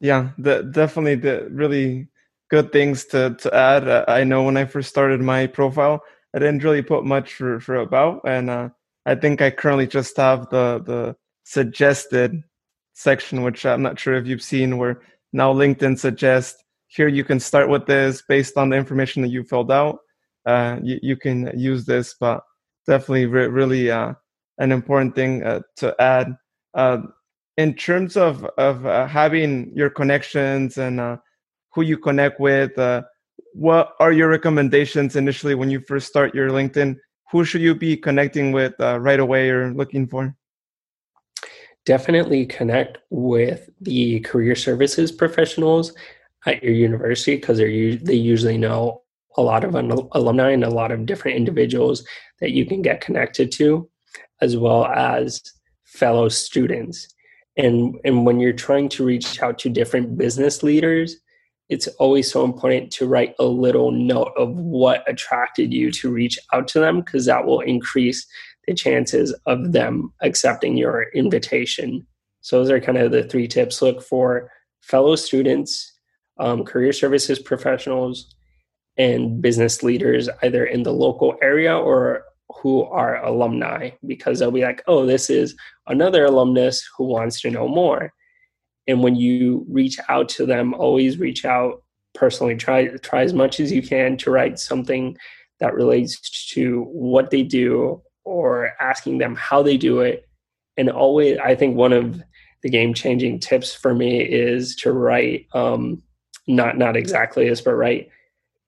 Yeah, 0.00 0.30
the, 0.38 0.62
definitely 0.62 1.16
the 1.16 1.48
really 1.50 2.08
good 2.50 2.72
things 2.72 3.04
to, 3.06 3.34
to 3.38 3.54
add. 3.54 3.88
Uh, 3.88 4.04
I 4.08 4.24
know 4.24 4.42
when 4.42 4.56
I 4.56 4.64
first 4.64 4.88
started 4.88 5.20
my 5.20 5.46
profile, 5.46 6.02
I 6.34 6.38
didn't 6.38 6.64
really 6.64 6.82
put 6.82 7.04
much 7.04 7.34
for, 7.34 7.60
for 7.60 7.76
about, 7.76 8.22
and 8.24 8.50
uh, 8.50 8.68
I 9.06 9.14
think 9.14 9.42
I 9.42 9.50
currently 9.50 9.86
just 9.86 10.16
have 10.16 10.48
the 10.50 10.82
the 10.84 11.16
suggested 11.44 12.42
section, 12.94 13.42
which 13.42 13.66
I'm 13.66 13.82
not 13.82 13.98
sure 13.98 14.14
if 14.14 14.26
you've 14.26 14.42
seen, 14.42 14.78
where 14.78 15.02
now 15.32 15.52
LinkedIn 15.52 15.98
suggests 15.98 16.62
here 16.88 17.08
you 17.08 17.24
can 17.24 17.40
start 17.40 17.68
with 17.68 17.86
this 17.86 18.22
based 18.28 18.56
on 18.56 18.68
the 18.68 18.76
information 18.76 19.22
that 19.22 19.28
you 19.28 19.44
filled 19.44 19.72
out. 19.72 19.98
Uh, 20.44 20.78
you, 20.82 20.98
you 21.02 21.16
can 21.16 21.50
use 21.58 21.84
this, 21.84 22.14
but 22.18 22.42
definitely 22.86 23.26
re- 23.26 23.46
really 23.46 23.90
uh, 23.90 24.12
an 24.62 24.70
important 24.70 25.14
thing 25.14 25.42
uh, 25.42 25.60
to 25.76 25.94
add. 26.00 26.36
Uh, 26.74 26.98
in 27.58 27.74
terms 27.74 28.16
of 28.16 28.44
of 28.56 28.86
uh, 28.86 29.06
having 29.06 29.70
your 29.74 29.90
connections 29.90 30.78
and 30.78 31.00
uh, 31.00 31.16
who 31.74 31.82
you 31.82 31.98
connect 31.98 32.40
with, 32.40 32.78
uh, 32.78 33.02
what 33.52 33.92
are 34.00 34.12
your 34.12 34.28
recommendations 34.28 35.16
initially 35.16 35.54
when 35.54 35.70
you 35.70 35.80
first 35.80 36.06
start 36.06 36.34
your 36.34 36.48
LinkedIn? 36.48 36.96
Who 37.30 37.44
should 37.44 37.60
you 37.60 37.74
be 37.74 37.96
connecting 37.96 38.52
with 38.52 38.74
uh, 38.80 39.00
right 39.00 39.20
away 39.20 39.50
or 39.50 39.74
looking 39.74 40.06
for? 40.06 40.34
Definitely 41.84 42.46
connect 42.46 42.98
with 43.10 43.68
the 43.80 44.20
career 44.20 44.54
services 44.54 45.10
professionals 45.10 45.92
at 46.46 46.62
your 46.62 46.72
university 46.72 47.36
because 47.36 47.58
they 47.58 47.96
they 47.96 48.14
usually 48.14 48.56
know 48.56 49.02
a 49.36 49.42
lot 49.42 49.64
of 49.64 49.74
alumni 49.74 50.50
and 50.50 50.64
a 50.64 50.70
lot 50.70 50.92
of 50.92 51.06
different 51.06 51.36
individuals 51.36 52.04
that 52.40 52.52
you 52.52 52.64
can 52.66 52.82
get 52.82 53.00
connected 53.00 53.50
to 53.50 53.88
as 54.40 54.56
well 54.56 54.86
as 54.86 55.42
fellow 55.84 56.28
students. 56.28 57.08
And, 57.56 57.98
and 58.04 58.24
when 58.24 58.40
you're 58.40 58.52
trying 58.52 58.88
to 58.90 59.04
reach 59.04 59.42
out 59.42 59.58
to 59.60 59.68
different 59.68 60.16
business 60.16 60.62
leaders, 60.62 61.16
it's 61.68 61.86
always 61.98 62.30
so 62.30 62.44
important 62.44 62.90
to 62.92 63.06
write 63.06 63.34
a 63.38 63.44
little 63.44 63.90
note 63.90 64.32
of 64.36 64.54
what 64.56 65.08
attracted 65.08 65.72
you 65.72 65.90
to 65.92 66.10
reach 66.10 66.38
out 66.52 66.68
to 66.68 66.80
them 66.80 67.00
because 67.00 67.26
that 67.26 67.46
will 67.46 67.60
increase 67.60 68.26
the 68.66 68.74
chances 68.74 69.34
of 69.46 69.72
them 69.72 70.12
accepting 70.20 70.76
your 70.76 71.04
invitation. 71.14 72.06
So, 72.42 72.58
those 72.58 72.70
are 72.70 72.80
kind 72.80 72.98
of 72.98 73.10
the 73.10 73.24
three 73.24 73.48
tips 73.48 73.80
look 73.80 74.02
for 74.02 74.50
fellow 74.82 75.16
students, 75.16 75.92
um, 76.38 76.64
career 76.64 76.92
services 76.92 77.38
professionals, 77.38 78.34
and 78.96 79.40
business 79.40 79.82
leaders 79.82 80.28
either 80.42 80.64
in 80.64 80.82
the 80.82 80.92
local 80.92 81.36
area 81.40 81.76
or 81.76 82.24
who 82.60 82.84
are 82.84 83.24
alumni 83.24 83.90
because 84.06 84.38
they'll 84.38 84.50
be 84.50 84.62
like, 84.62 84.82
oh, 84.86 85.06
this 85.06 85.30
is 85.30 85.56
another 85.86 86.24
alumnus 86.24 86.86
who 86.96 87.04
wants 87.04 87.40
to 87.40 87.50
know 87.50 87.68
more. 87.68 88.12
And 88.86 89.02
when 89.02 89.16
you 89.16 89.64
reach 89.68 89.98
out 90.08 90.28
to 90.30 90.46
them, 90.46 90.74
always 90.74 91.18
reach 91.18 91.44
out 91.44 91.82
personally. 92.14 92.56
Try 92.56 92.88
try 92.98 93.22
as 93.22 93.32
much 93.32 93.60
as 93.60 93.72
you 93.72 93.82
can 93.82 94.16
to 94.18 94.30
write 94.30 94.58
something 94.58 95.16
that 95.60 95.74
relates 95.74 96.48
to 96.52 96.82
what 96.84 97.30
they 97.30 97.42
do 97.42 98.02
or 98.24 98.72
asking 98.80 99.18
them 99.18 99.34
how 99.36 99.62
they 99.62 99.76
do 99.76 100.00
it. 100.00 100.28
And 100.76 100.90
always, 100.90 101.38
I 101.38 101.54
think 101.54 101.76
one 101.76 101.92
of 101.92 102.22
the 102.62 102.70
game 102.70 102.94
changing 102.94 103.40
tips 103.40 103.74
for 103.74 103.94
me 103.94 104.20
is 104.20 104.76
to 104.76 104.92
write 104.92 105.46
um, 105.54 106.02
not 106.46 106.76
not 106.76 106.96
exactly 106.96 107.48
this, 107.48 107.60
but 107.60 107.74
write 107.74 108.08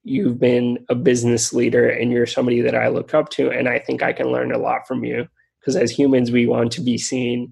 you've 0.05 0.39
been 0.39 0.85
a 0.87 0.95
business 0.95 1.51
leader 1.51 1.89
and 1.89 2.11
you're 2.11 2.27
somebody 2.27 2.61
that 2.61 2.75
I 2.75 2.87
look 2.89 3.13
up 3.15 3.29
to. 3.31 3.49
And 3.49 3.67
I 3.67 3.79
think 3.79 4.03
I 4.03 4.13
can 4.13 4.31
learn 4.31 4.51
a 4.51 4.59
lot 4.59 4.87
from 4.87 5.03
you 5.03 5.27
because 5.59 5.75
as 5.75 5.89
humans, 5.89 6.31
we 6.31 6.45
want 6.45 6.71
to 6.73 6.81
be 6.81 6.97
seen 6.97 7.51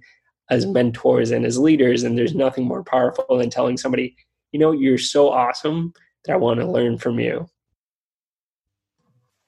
as 0.51 0.67
mentors 0.67 1.31
and 1.31 1.45
as 1.45 1.57
leaders. 1.57 2.03
And 2.03 2.15
there's 2.15 2.35
nothing 2.35 2.65
more 2.65 2.83
powerful 2.83 3.37
than 3.37 3.49
telling 3.49 3.75
somebody, 3.75 4.15
you 4.51 4.59
know, 4.59 4.71
you're 4.71 4.99
so 4.99 5.29
awesome 5.29 5.93
that 6.25 6.33
I 6.33 6.37
want 6.37 6.59
to 6.59 6.67
learn 6.67 6.99
from 6.99 7.19
you. 7.19 7.49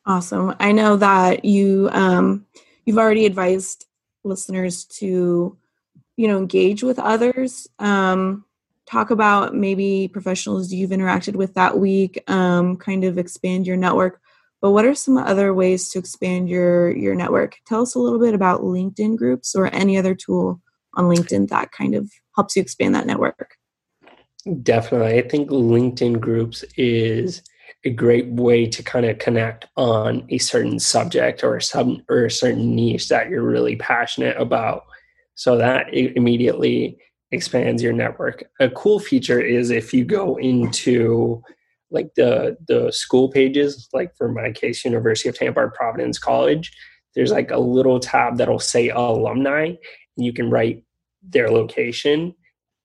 Awesome. 0.08 0.56
I 0.60 0.72
know 0.72 0.98
that 0.98 1.46
you 1.46 1.90
um, 1.92 2.48
you've 2.86 2.98
already 2.98 3.28
advised 3.28 3.86
listeners 4.24 4.86
to, 4.86 5.56
you 6.18 6.28
know, 6.28 6.38
engage 6.38 6.82
with 6.82 6.98
others. 6.98 7.68
Um, 7.78 8.46
talk 8.90 9.10
about 9.10 9.56
maybe 9.56 10.08
professionals 10.08 10.72
you've 10.72 10.92
interacted 10.92 11.36
with 11.36 11.54
that 11.56 11.80
week, 11.80 12.24
um, 12.30 12.78
kind 12.78 13.04
of 13.04 13.18
expand 13.18 13.68
your 13.68 13.78
network. 13.78 14.20
But 14.62 14.72
what 14.72 14.86
are 14.86 14.96
some 14.96 15.18
other 15.18 15.54
ways 15.54 15.90
to 15.90 16.00
expand 16.00 16.50
your 16.50 16.96
your 16.96 17.16
network? 17.16 17.58
Tell 17.68 17.82
us 17.82 17.96
a 17.96 18.00
little 18.00 18.20
bit 18.20 18.34
about 18.34 18.62
LinkedIn 18.62 19.18
groups 19.18 19.56
or 19.56 19.68
any 19.74 19.98
other 19.98 20.16
tool 20.16 20.62
on 20.96 21.06
LinkedIn 21.06 21.50
that 21.50 21.72
kind 21.72 21.94
of 21.94 22.10
helps 22.36 22.56
you 22.56 22.62
expand 22.62 22.96
that 22.96 23.06
network. 23.06 23.56
Definitely. 24.62 25.20
I 25.20 25.28
think 25.28 25.50
LinkedIn 25.50 26.20
groups 26.20 26.64
is 26.78 27.42
a 27.84 27.90
great 27.90 28.28
way 28.28 28.66
to 28.68 28.84
kind 28.84 29.06
of 29.06 29.20
connect 29.20 29.68
on 29.76 30.26
a 30.30 30.38
certain 30.38 30.80
subject 30.80 31.44
or 31.44 31.60
some 31.60 32.04
or 32.10 32.26
a 32.26 32.32
certain 32.32 32.76
niche 32.76 33.10
that 33.10 33.30
you're 33.30 33.44
really 33.44 33.76
passionate 33.76 34.40
about. 34.40 34.86
So 35.36 35.58
that 35.58 35.94
immediately 35.94 37.00
expands 37.36 37.84
your 37.84 37.94
network. 37.94 38.44
A 38.60 38.70
cool 38.70 39.00
feature 39.00 39.40
is 39.40 39.70
if 39.70 39.94
you 39.94 40.06
go 40.06 40.38
into 40.38 41.44
like 41.92 42.14
the 42.16 42.58
the 42.68 42.92
school 42.92 43.30
pages, 43.30 43.88
like 43.94 44.16
for 44.16 44.28
my 44.30 44.52
case, 44.52 44.84
University 44.84 45.30
of 45.30 45.38
Tampa 45.38 45.60
or 45.60 45.70
Providence 45.70 46.18
College, 46.18 46.72
there's 47.14 47.32
like 47.32 47.52
a 47.52 47.60
little 47.60 48.00
tab 48.00 48.38
that'll 48.38 48.60
say 48.60 48.90
alumni, 48.90 49.66
and 49.66 50.26
you 50.26 50.34
can 50.34 50.50
write 50.50 50.84
their 51.22 51.50
location 51.50 52.34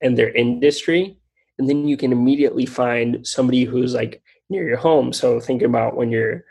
and 0.03 0.19
their 0.19 0.33
industry, 0.33 1.19
and 1.59 1.69
then 1.69 1.89
you 1.89 1.97
can 1.97 2.13
immediately 2.13 2.67
find 2.67 3.27
somebody 3.27 3.65
who's 3.65 3.95
like 3.95 4.23
near 4.51 4.69
your 4.69 4.77
home. 4.77 5.13
So 5.13 5.41
think 5.41 5.63
about 5.63 5.97
when 5.97 6.11
you're 6.11 6.45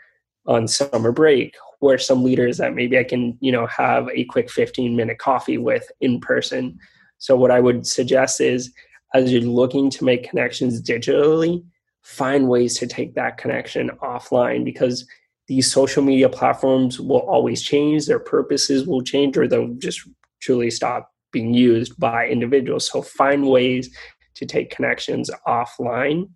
on 0.46 0.66
summer 0.66 1.12
break, 1.12 1.54
where 1.80 1.98
some 1.98 2.24
leaders 2.24 2.58
that 2.58 2.74
maybe 2.74 2.98
I 2.98 3.04
can, 3.04 3.36
you 3.40 3.52
know, 3.52 3.66
have 3.66 4.08
a 4.08 4.24
quick 4.24 4.50
15 4.50 4.96
minute 4.96 5.18
coffee 5.18 5.58
with 5.58 5.90
in 6.00 6.20
person 6.20 6.78
so, 7.20 7.36
what 7.36 7.50
I 7.50 7.60
would 7.60 7.86
suggest 7.86 8.40
is 8.40 8.72
as 9.14 9.30
you're 9.30 9.42
looking 9.42 9.90
to 9.90 10.04
make 10.04 10.28
connections 10.28 10.82
digitally, 10.82 11.62
find 12.02 12.48
ways 12.48 12.76
to 12.78 12.86
take 12.86 13.14
that 13.14 13.36
connection 13.36 13.90
offline 14.02 14.64
because 14.64 15.06
these 15.46 15.70
social 15.70 16.02
media 16.02 16.28
platforms 16.28 16.98
will 16.98 17.18
always 17.18 17.60
change, 17.62 18.06
their 18.06 18.18
purposes 18.18 18.86
will 18.86 19.02
change, 19.02 19.36
or 19.36 19.46
they'll 19.46 19.74
just 19.74 20.00
truly 20.40 20.70
stop 20.70 21.12
being 21.30 21.52
used 21.52 21.98
by 22.00 22.26
individuals. 22.26 22.90
So, 22.90 23.02
find 23.02 23.46
ways 23.46 23.94
to 24.36 24.46
take 24.46 24.74
connections 24.74 25.30
offline. 25.46 26.30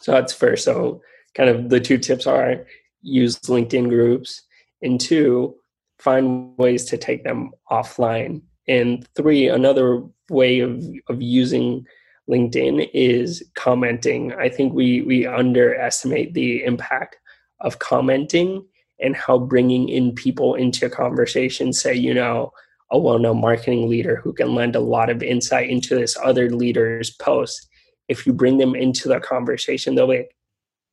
So 0.00 0.12
that's 0.12 0.32
first. 0.32 0.64
So 0.64 1.02
kind 1.34 1.50
of 1.50 1.68
the 1.68 1.80
two 1.80 1.98
tips 1.98 2.26
are 2.26 2.66
use 3.02 3.38
LinkedIn 3.40 3.88
groups, 3.88 4.42
and 4.80 5.00
two, 5.00 5.56
find 5.98 6.56
ways 6.56 6.86
to 6.86 6.96
take 6.96 7.24
them 7.24 7.50
offline. 7.70 8.42
And 8.68 9.06
three, 9.16 9.48
another 9.48 10.02
way 10.30 10.60
of, 10.60 10.82
of 11.08 11.20
using 11.20 11.86
LinkedIn 12.28 12.88
is 12.94 13.42
commenting. 13.54 14.32
I 14.34 14.48
think 14.48 14.72
we 14.72 15.02
we 15.02 15.26
underestimate 15.26 16.34
the 16.34 16.64
impact 16.64 17.16
of 17.60 17.78
commenting 17.78 18.64
and 19.00 19.16
how 19.16 19.38
bringing 19.38 19.88
in 19.88 20.14
people 20.14 20.54
into 20.54 20.86
a 20.86 20.90
conversation, 20.90 21.72
say, 21.72 21.94
you 21.94 22.14
know, 22.14 22.52
a 22.90 22.98
well-known 22.98 23.40
marketing 23.40 23.88
leader 23.88 24.16
who 24.16 24.32
can 24.32 24.54
lend 24.54 24.76
a 24.76 24.80
lot 24.80 25.10
of 25.10 25.22
insight 25.22 25.68
into 25.68 25.96
this 25.96 26.16
other 26.22 26.50
leader's 26.50 27.10
post. 27.10 27.68
If 28.08 28.26
you 28.26 28.32
bring 28.32 28.58
them 28.58 28.74
into 28.74 29.08
the 29.08 29.18
conversation, 29.18 29.94
they'll 29.94 30.06
be 30.06 30.26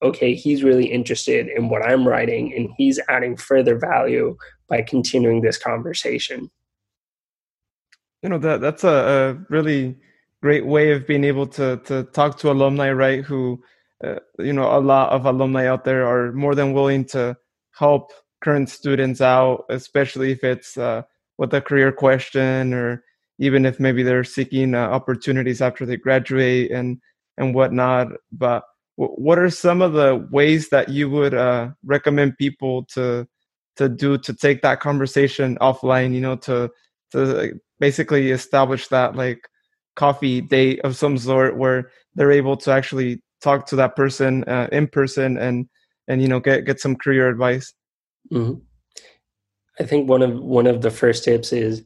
okay, 0.01 0.33
he's 0.33 0.63
really 0.63 0.85
interested 0.85 1.49
in 1.49 1.67
what 1.67 1.85
I'm 1.85 2.07
writing 2.07 2.53
and 2.55 2.69
he's 2.77 2.99
adding 3.09 3.35
further 3.35 3.77
value 3.77 4.37
by 4.69 4.81
continuing 4.81 5.41
this 5.41 5.57
conversation. 5.57 6.49
You 8.21 8.29
know, 8.29 8.37
that 8.39 8.61
that's 8.61 8.83
a, 8.83 9.37
a 9.39 9.45
really 9.49 9.97
great 10.41 10.65
way 10.65 10.91
of 10.91 11.07
being 11.07 11.23
able 11.23 11.47
to 11.47 11.77
to 11.85 12.03
talk 12.03 12.37
to 12.39 12.51
alumni, 12.51 12.91
right? 12.91 13.23
Who, 13.23 13.63
uh, 14.03 14.19
you 14.39 14.53
know, 14.53 14.75
a 14.77 14.79
lot 14.79 15.11
of 15.11 15.25
alumni 15.25 15.67
out 15.67 15.85
there 15.85 16.05
are 16.05 16.31
more 16.33 16.55
than 16.55 16.73
willing 16.73 17.05
to 17.05 17.37
help 17.71 18.11
current 18.41 18.69
students 18.69 19.21
out, 19.21 19.65
especially 19.69 20.31
if 20.31 20.43
it's 20.43 20.77
uh, 20.77 21.03
with 21.37 21.53
a 21.53 21.61
career 21.61 21.91
question 21.91 22.73
or 22.73 23.03
even 23.37 23.65
if 23.65 23.79
maybe 23.79 24.03
they're 24.03 24.23
seeking 24.25 24.75
uh, 24.75 24.79
opportunities 24.79 25.61
after 25.61 25.85
they 25.85 25.97
graduate 25.97 26.71
and 26.71 26.99
and 27.37 27.55
whatnot. 27.55 28.07
But 28.33 28.63
what 28.97 29.39
are 29.39 29.49
some 29.49 29.81
of 29.81 29.93
the 29.93 30.27
ways 30.29 30.69
that 30.69 30.89
you 30.89 31.09
would 31.09 31.33
uh, 31.33 31.69
recommend 31.85 32.37
people 32.37 32.83
to 32.95 33.27
to 33.77 33.87
do 33.87 34.17
to 34.17 34.33
take 34.33 34.61
that 34.61 34.81
conversation 34.81 35.57
offline 35.61 36.13
you 36.13 36.19
know 36.19 36.35
to 36.35 36.69
to 37.11 37.59
basically 37.79 38.31
establish 38.31 38.87
that 38.87 39.15
like 39.15 39.47
coffee 39.95 40.41
date 40.41 40.79
of 40.81 40.95
some 40.95 41.17
sort 41.17 41.57
where 41.57 41.91
they're 42.15 42.31
able 42.31 42.57
to 42.57 42.71
actually 42.71 43.21
talk 43.41 43.65
to 43.67 43.75
that 43.75 43.95
person 43.95 44.43
uh, 44.45 44.67
in 44.71 44.87
person 44.87 45.37
and 45.37 45.67
and 46.07 46.21
you 46.21 46.27
know 46.27 46.39
get 46.39 46.65
get 46.65 46.79
some 46.79 46.95
career 46.95 47.29
advice 47.29 47.73
mm-hmm. 48.31 48.59
i 49.79 49.83
think 49.83 50.09
one 50.09 50.21
of 50.21 50.39
one 50.39 50.67
of 50.67 50.81
the 50.81 50.91
first 50.91 51.23
tips 51.23 51.51
is 51.53 51.83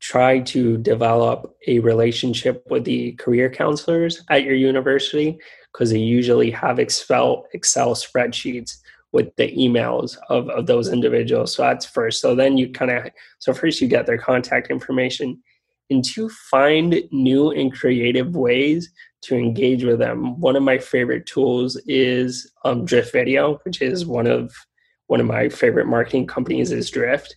try 0.00 0.38
to 0.38 0.78
develop 0.78 1.56
a 1.66 1.80
relationship 1.80 2.64
with 2.70 2.84
the 2.84 3.12
career 3.12 3.50
counselors 3.50 4.22
at 4.30 4.44
your 4.44 4.54
university 4.54 5.38
because 5.72 5.90
they 5.90 5.98
usually 5.98 6.50
have 6.50 6.78
Excel 6.78 7.46
Excel 7.52 7.94
spreadsheets 7.94 8.78
with 9.12 9.34
the 9.36 9.54
emails 9.56 10.16
of, 10.28 10.48
of 10.50 10.66
those 10.66 10.92
individuals. 10.92 11.54
So 11.54 11.62
that's 11.62 11.86
first. 11.86 12.20
So 12.20 12.34
then 12.34 12.58
you 12.58 12.70
kind 12.70 12.90
of 12.90 13.10
so 13.38 13.52
first 13.54 13.80
you 13.80 13.88
get 13.88 14.06
their 14.06 14.18
contact 14.18 14.70
information 14.70 15.42
and 15.90 16.04
to 16.04 16.28
find 16.28 17.02
new 17.10 17.50
and 17.50 17.72
creative 17.72 18.36
ways 18.36 18.90
to 19.22 19.36
engage 19.36 19.84
with 19.84 19.98
them. 19.98 20.38
One 20.40 20.56
of 20.56 20.62
my 20.62 20.78
favorite 20.78 21.26
tools 21.26 21.80
is 21.86 22.52
um, 22.64 22.84
Drift 22.84 23.12
Video, 23.12 23.58
which 23.64 23.80
is 23.82 24.06
one 24.06 24.26
of 24.26 24.54
one 25.06 25.20
of 25.20 25.26
my 25.26 25.48
favorite 25.48 25.86
marketing 25.86 26.26
companies 26.26 26.70
is 26.70 26.90
Drift. 26.90 27.36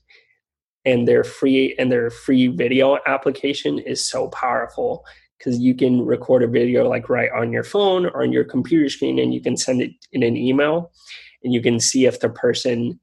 And 0.84 1.08
their 1.08 1.24
free 1.24 1.76
and 1.78 1.92
their 1.92 2.10
free 2.10 2.48
video 2.48 2.98
application 3.06 3.80
is 3.80 4.04
so 4.04 4.28
powerful 4.30 5.06
because 5.38 5.60
you 5.60 5.74
can 5.74 6.06
record 6.06 6.44
a 6.44 6.48
video 6.48 6.88
like 6.88 7.08
right 7.08 7.32
on 7.32 7.52
your 7.52 7.64
phone 7.64 8.08
or 8.08 8.24
on 8.24 8.32
your 8.32 8.44
computer 8.44 8.90
screen 8.90 9.20
and 9.20 9.34
you 9.34 9.42
can 9.42 9.56
send 9.58 9.82
it 9.82 9.92
in 10.12 10.24
an 10.24 10.36
email 10.36 10.92
and 11.44 11.54
you 11.54 11.62
can 11.62 11.80
see 11.80 12.06
if 12.06 12.20
the 12.20 12.30
person 12.30 13.00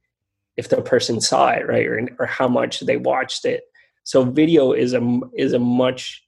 if 0.56 0.68
the 0.68 0.82
person 0.82 1.20
saw 1.20 1.50
it 1.50 1.66
right 1.66 1.86
or, 1.86 2.08
or 2.18 2.26
how 2.26 2.48
much 2.48 2.80
they 2.80 2.96
watched 2.96 3.44
it 3.44 3.64
so 4.04 4.24
video 4.24 4.72
is 4.72 4.94
a 4.94 5.20
is 5.36 5.52
a 5.52 5.58
much 5.58 6.24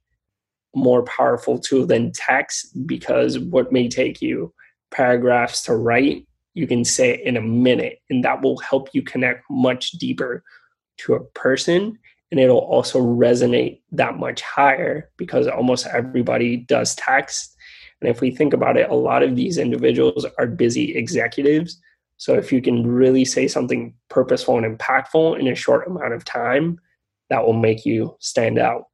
more 0.74 1.02
powerful 1.04 1.58
tool 1.58 1.86
than 1.86 2.12
text 2.12 2.68
because 2.86 3.38
what 3.38 3.72
may 3.72 3.88
take 3.88 4.22
you 4.22 4.52
paragraphs 4.90 5.62
to 5.62 5.74
write 5.74 6.26
you 6.54 6.66
can 6.66 6.84
say 6.84 7.10
it 7.10 7.20
in 7.20 7.36
a 7.36 7.40
minute 7.40 8.00
and 8.10 8.24
that 8.24 8.42
will 8.42 8.58
help 8.58 8.88
you 8.92 9.02
connect 9.02 9.44
much 9.50 9.92
deeper 9.92 10.42
to 10.96 11.14
a 11.14 11.24
person 11.30 11.98
and 12.30 12.38
it'll 12.38 12.58
also 12.58 13.00
resonate 13.00 13.80
that 13.92 14.18
much 14.18 14.40
higher 14.40 15.10
because 15.16 15.46
almost 15.48 15.86
everybody 15.86 16.58
does 16.58 16.94
text. 16.94 17.56
And 18.00 18.08
if 18.08 18.20
we 18.20 18.30
think 18.30 18.52
about 18.52 18.76
it, 18.76 18.88
a 18.88 18.94
lot 18.94 19.22
of 19.22 19.36
these 19.36 19.58
individuals 19.58 20.24
are 20.38 20.46
busy 20.46 20.96
executives. 20.96 21.80
So 22.20 22.34
if 22.34 22.52
you 22.52 22.60
can 22.60 22.86
really 22.86 23.24
say 23.24 23.48
something 23.48 23.94
purposeful 24.10 24.58
and 24.58 24.78
impactful 24.78 25.40
in 25.40 25.48
a 25.48 25.54
short 25.54 25.86
amount 25.86 26.12
of 26.12 26.24
time, 26.24 26.78
that 27.30 27.44
will 27.44 27.54
make 27.54 27.86
you 27.86 28.16
stand 28.20 28.58
out. 28.58 28.84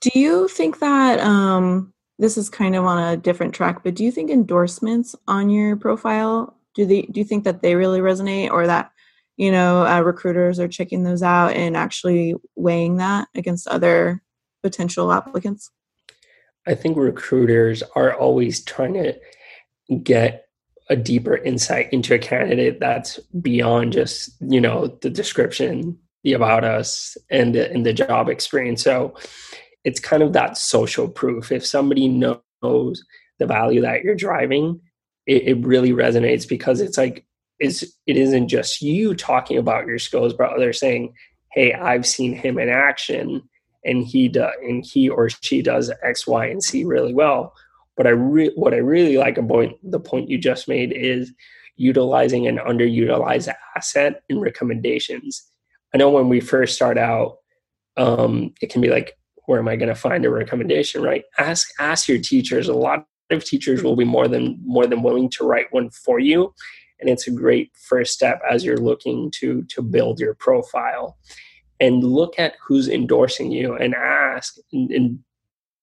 Do 0.00 0.10
you 0.14 0.48
think 0.48 0.80
that 0.80 1.20
um, 1.20 1.92
this 2.18 2.36
is 2.36 2.48
kind 2.48 2.74
of 2.74 2.84
on 2.84 3.12
a 3.12 3.16
different 3.16 3.54
track, 3.54 3.84
but 3.84 3.94
do 3.94 4.02
you 4.02 4.10
think 4.10 4.30
endorsements 4.30 5.14
on 5.28 5.48
your 5.48 5.76
profile 5.76 6.58
do 6.78 6.86
they 6.86 7.02
do 7.02 7.20
you 7.20 7.24
think 7.24 7.44
that 7.44 7.60
they 7.60 7.74
really 7.74 8.00
resonate 8.00 8.50
or 8.50 8.66
that 8.66 8.90
you 9.36 9.50
know 9.50 9.84
uh, 9.84 10.00
recruiters 10.00 10.60
are 10.60 10.68
checking 10.68 11.02
those 11.02 11.22
out 11.22 11.52
and 11.52 11.76
actually 11.76 12.34
weighing 12.54 12.96
that 12.96 13.28
against 13.34 13.66
other 13.68 14.22
potential 14.62 15.12
applicants 15.12 15.70
i 16.66 16.74
think 16.74 16.96
recruiters 16.96 17.82
are 17.96 18.14
always 18.14 18.64
trying 18.64 18.94
to 18.94 19.14
get 20.02 20.47
a 20.90 20.96
deeper 20.96 21.36
insight 21.36 21.92
into 21.92 22.14
a 22.14 22.18
candidate 22.18 22.80
that's 22.80 23.18
beyond 23.40 23.92
just 23.92 24.30
you 24.40 24.60
know 24.60 24.86
the 25.02 25.10
description 25.10 25.98
the 26.24 26.32
about 26.32 26.64
us 26.64 27.16
and 27.30 27.54
the, 27.54 27.70
and 27.70 27.86
the 27.86 27.92
job 27.92 28.28
experience 28.28 28.82
so 28.82 29.14
it's 29.84 30.00
kind 30.00 30.22
of 30.22 30.32
that 30.32 30.58
social 30.58 31.08
proof 31.08 31.52
if 31.52 31.64
somebody 31.64 32.08
knows 32.08 33.04
the 33.38 33.46
value 33.46 33.80
that 33.80 34.02
you're 34.02 34.16
driving 34.16 34.80
it, 35.28 35.42
it 35.46 35.66
really 35.66 35.92
resonates 35.92 36.48
because 36.48 36.80
it's 36.80 36.98
like 36.98 37.24
it's, 37.60 37.82
it 38.06 38.16
isn't 38.16 38.48
just 38.48 38.82
you 38.82 39.14
talking 39.14 39.58
about 39.58 39.86
your 39.86 39.98
skills, 39.98 40.32
but 40.32 40.52
others 40.52 40.80
saying, 40.80 41.14
"Hey, 41.52 41.72
I've 41.72 42.06
seen 42.06 42.32
him 42.32 42.58
in 42.58 42.68
action, 42.68 43.42
and 43.84 44.04
he 44.04 44.28
does, 44.28 44.52
and 44.62 44.84
he 44.84 45.08
or 45.08 45.28
she 45.28 45.62
does 45.62 45.92
X, 46.02 46.26
Y, 46.26 46.46
and 46.46 46.62
Z 46.62 46.84
really 46.84 47.14
well." 47.14 47.54
But 47.98 48.06
I 48.06 48.10
re- 48.10 48.52
what 48.54 48.72
I 48.72 48.78
really 48.78 49.18
like 49.18 49.36
about 49.36 49.68
the 49.82 50.00
point 50.00 50.30
you 50.30 50.38
just 50.38 50.68
made 50.68 50.92
is 50.92 51.34
utilizing 51.76 52.46
an 52.46 52.56
underutilized 52.56 53.52
asset 53.76 54.22
in 54.30 54.40
recommendations. 54.40 55.44
I 55.94 55.98
know 55.98 56.08
when 56.08 56.30
we 56.30 56.40
first 56.40 56.74
start 56.74 56.96
out, 56.96 57.36
um, 57.98 58.54
it 58.62 58.70
can 58.70 58.80
be 58.80 58.88
like, 58.88 59.18
where 59.44 59.58
am 59.58 59.68
I 59.68 59.76
going 59.76 59.90
to 59.90 59.94
find 59.94 60.24
a 60.24 60.30
recommendation? 60.30 61.02
Right? 61.02 61.24
Ask 61.36 61.68
ask 61.78 62.08
your 62.08 62.20
teachers. 62.20 62.68
A 62.68 62.74
lot 62.74 63.04
of 63.30 63.44
teachers 63.44 63.82
will 63.82 63.96
be 63.96 64.04
more 64.04 64.28
than 64.28 64.58
more 64.64 64.86
than 64.86 65.02
willing 65.02 65.28
to 65.32 65.44
write 65.44 65.66
one 65.72 65.90
for 65.90 66.18
you 66.18 66.54
and 67.00 67.08
it's 67.08 67.26
a 67.26 67.32
great 67.32 67.70
first 67.76 68.12
step 68.12 68.40
as 68.48 68.64
you're 68.64 68.78
looking 68.78 69.30
to 69.30 69.62
to 69.64 69.82
build 69.82 70.20
your 70.20 70.34
profile 70.34 71.16
and 71.80 72.02
look 72.02 72.38
at 72.38 72.56
who's 72.66 72.88
endorsing 72.88 73.52
you 73.52 73.74
and 73.76 73.94
ask 73.94 74.56
and, 74.72 74.90
and 74.90 75.18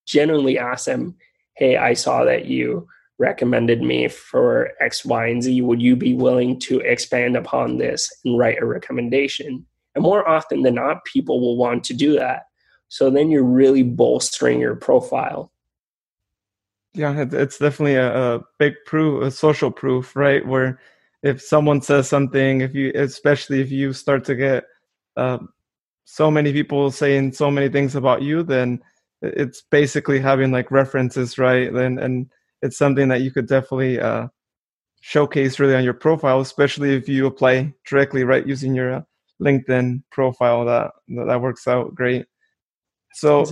genuinely 0.06 0.58
ask 0.58 0.86
them 0.86 1.14
hey 1.56 1.76
i 1.76 1.92
saw 1.92 2.24
that 2.24 2.46
you 2.46 2.86
recommended 3.18 3.82
me 3.82 4.08
for 4.08 4.72
x 4.80 5.04
y 5.04 5.26
and 5.26 5.42
z. 5.42 5.60
Would 5.62 5.80
you 5.80 5.96
be 5.96 6.14
willing 6.14 6.58
to 6.60 6.80
expand 6.80 7.36
upon 7.36 7.78
this 7.78 8.10
and 8.24 8.38
write 8.38 8.60
a 8.60 8.66
recommendation? 8.66 9.64
And 9.94 10.02
more 10.02 10.28
often 10.28 10.62
than 10.62 10.74
not 10.74 11.04
people 11.04 11.40
will 11.40 11.56
want 11.56 11.82
to 11.84 11.94
do 11.94 12.12
that. 12.18 12.42
So 12.88 13.10
then 13.10 13.30
you're 13.30 13.42
really 13.42 13.82
bolstering 13.82 14.60
your 14.60 14.76
profile. 14.76 15.50
Yeah 16.92 17.24
it's 17.30 17.58
definitely 17.58 17.96
a, 17.96 18.36
a 18.36 18.40
big 18.58 18.74
proof 18.86 19.22
a 19.22 19.30
social 19.30 19.70
proof 19.70 20.14
right? 20.16 20.46
Where 20.46 20.78
if 21.22 21.42
someone 21.42 21.80
says 21.80 22.08
something, 22.08 22.60
if 22.60 22.74
you, 22.74 22.92
especially 22.94 23.60
if 23.60 23.70
you 23.70 23.92
start 23.92 24.24
to 24.26 24.34
get 24.34 24.64
uh, 25.16 25.38
so 26.04 26.30
many 26.30 26.52
people 26.52 26.90
saying 26.90 27.32
so 27.32 27.50
many 27.50 27.68
things 27.68 27.96
about 27.96 28.22
you, 28.22 28.42
then 28.42 28.80
it's 29.22 29.62
basically 29.70 30.20
having 30.20 30.52
like 30.52 30.70
references, 30.70 31.38
right? 31.38 31.72
And 31.72 31.98
and 31.98 32.26
it's 32.62 32.78
something 32.78 33.08
that 33.08 33.20
you 33.20 33.30
could 33.30 33.46
definitely 33.46 34.00
uh, 34.00 34.28
showcase 35.00 35.58
really 35.58 35.74
on 35.74 35.84
your 35.84 35.94
profile, 35.94 36.40
especially 36.40 36.94
if 36.94 37.08
you 37.08 37.26
apply 37.26 37.72
directly, 37.88 38.24
right, 38.24 38.46
using 38.46 38.74
your 38.74 38.94
uh, 38.94 39.02
LinkedIn 39.40 40.02
profile. 40.10 40.64
That 40.64 40.90
that 41.26 41.40
works 41.40 41.66
out 41.66 41.94
great. 41.94 42.26
So 43.14 43.46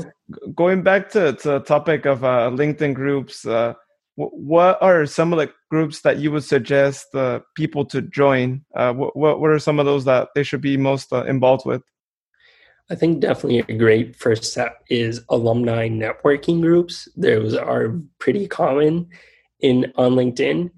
going 0.54 0.82
back 0.82 1.08
to, 1.12 1.32
to 1.32 1.48
the 1.48 1.60
topic 1.60 2.04
of 2.04 2.22
uh, 2.22 2.50
LinkedIn 2.52 2.92
groups, 2.92 3.46
uh, 3.46 3.72
what 4.16 4.76
are 4.82 5.06
some 5.06 5.32
of 5.32 5.38
the 5.38 5.50
groups 5.70 6.02
that 6.02 6.18
you 6.18 6.30
would 6.32 6.44
suggest 6.44 7.14
uh, 7.14 7.40
people 7.56 7.86
to 7.86 8.02
join? 8.02 8.62
Uh, 8.76 8.92
what, 8.92 9.16
what 9.16 9.50
are 9.50 9.58
some 9.58 9.80
of 9.80 9.86
those 9.86 10.04
that 10.04 10.28
they 10.34 10.42
should 10.42 10.60
be 10.60 10.76
most 10.76 11.12
uh, 11.14 11.24
involved 11.24 11.64
with? 11.64 11.82
I 12.90 12.94
think 12.94 13.20
definitely 13.20 13.60
a 13.60 13.78
great 13.78 14.14
first 14.14 14.44
step 14.44 14.84
is 14.90 15.22
alumni 15.30 15.88
networking 15.88 16.60
groups. 16.60 17.08
Those 17.16 17.54
are 17.54 17.98
pretty 18.18 18.46
common 18.46 19.08
in 19.60 19.92
on 19.96 20.12
LinkedIn. 20.12 20.70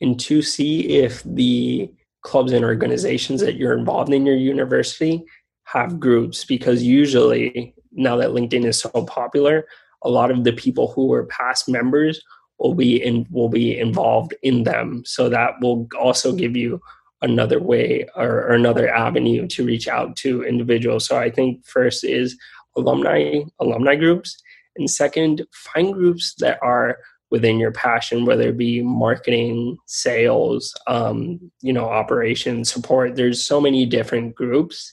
And 0.00 0.20
to 0.20 0.42
see 0.42 0.98
if 0.98 1.22
the 1.24 1.90
clubs 2.22 2.52
and 2.52 2.64
organizations 2.64 3.40
that 3.40 3.56
you're 3.56 3.76
involved 3.76 4.12
in 4.12 4.26
your 4.26 4.36
university 4.36 5.24
have 5.64 5.98
groups 6.00 6.44
because 6.44 6.82
usually 6.82 7.74
now 7.92 8.16
that 8.16 8.30
LinkedIn 8.30 8.66
is 8.66 8.78
so 8.78 8.90
popular, 9.06 9.66
a 10.02 10.10
lot 10.10 10.30
of 10.30 10.44
the 10.44 10.52
people 10.52 10.92
who 10.92 11.06
were 11.06 11.24
past 11.26 11.68
members 11.68 12.20
will 12.58 12.74
be 12.74 13.02
in 13.02 13.26
will 13.30 13.48
be 13.48 13.78
involved 13.78 14.34
in 14.42 14.64
them. 14.64 15.02
So 15.06 15.28
that 15.30 15.54
will 15.60 15.88
also 15.98 16.32
give 16.32 16.56
you 16.56 16.80
another 17.24 17.58
way 17.58 18.06
or, 18.14 18.42
or 18.44 18.52
another 18.52 18.88
avenue 18.88 19.46
to 19.48 19.64
reach 19.64 19.88
out 19.88 20.14
to 20.16 20.44
individuals. 20.44 21.06
So 21.06 21.16
I 21.16 21.30
think 21.30 21.64
first 21.66 22.04
is 22.04 22.36
alumni 22.76 23.40
alumni 23.58 23.96
groups, 23.96 24.36
and 24.76 24.90
second, 24.90 25.46
find 25.52 25.94
groups 25.94 26.34
that 26.38 26.58
are 26.62 26.98
within 27.30 27.58
your 27.58 27.72
passion, 27.72 28.26
whether 28.26 28.50
it 28.50 28.58
be 28.58 28.82
marketing, 28.82 29.76
sales, 29.86 30.74
um, 30.86 31.50
you 31.62 31.72
know, 31.72 31.86
operations, 31.86 32.72
support. 32.72 33.16
There's 33.16 33.44
so 33.44 33.60
many 33.60 33.86
different 33.86 34.34
groups 34.34 34.92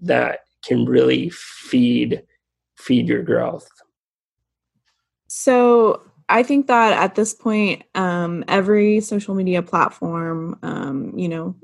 that 0.00 0.40
can 0.64 0.84
really 0.84 1.30
feed 1.30 2.22
feed 2.76 3.08
your 3.08 3.22
growth. 3.22 3.68
So 5.26 6.02
I 6.28 6.42
think 6.42 6.66
that 6.68 6.92
at 6.92 7.14
this 7.14 7.34
point, 7.34 7.84
um, 7.94 8.44
every 8.48 9.00
social 9.00 9.34
media 9.34 9.62
platform, 9.62 10.58
um, 10.62 11.12
you 11.18 11.28
know, 11.28 11.56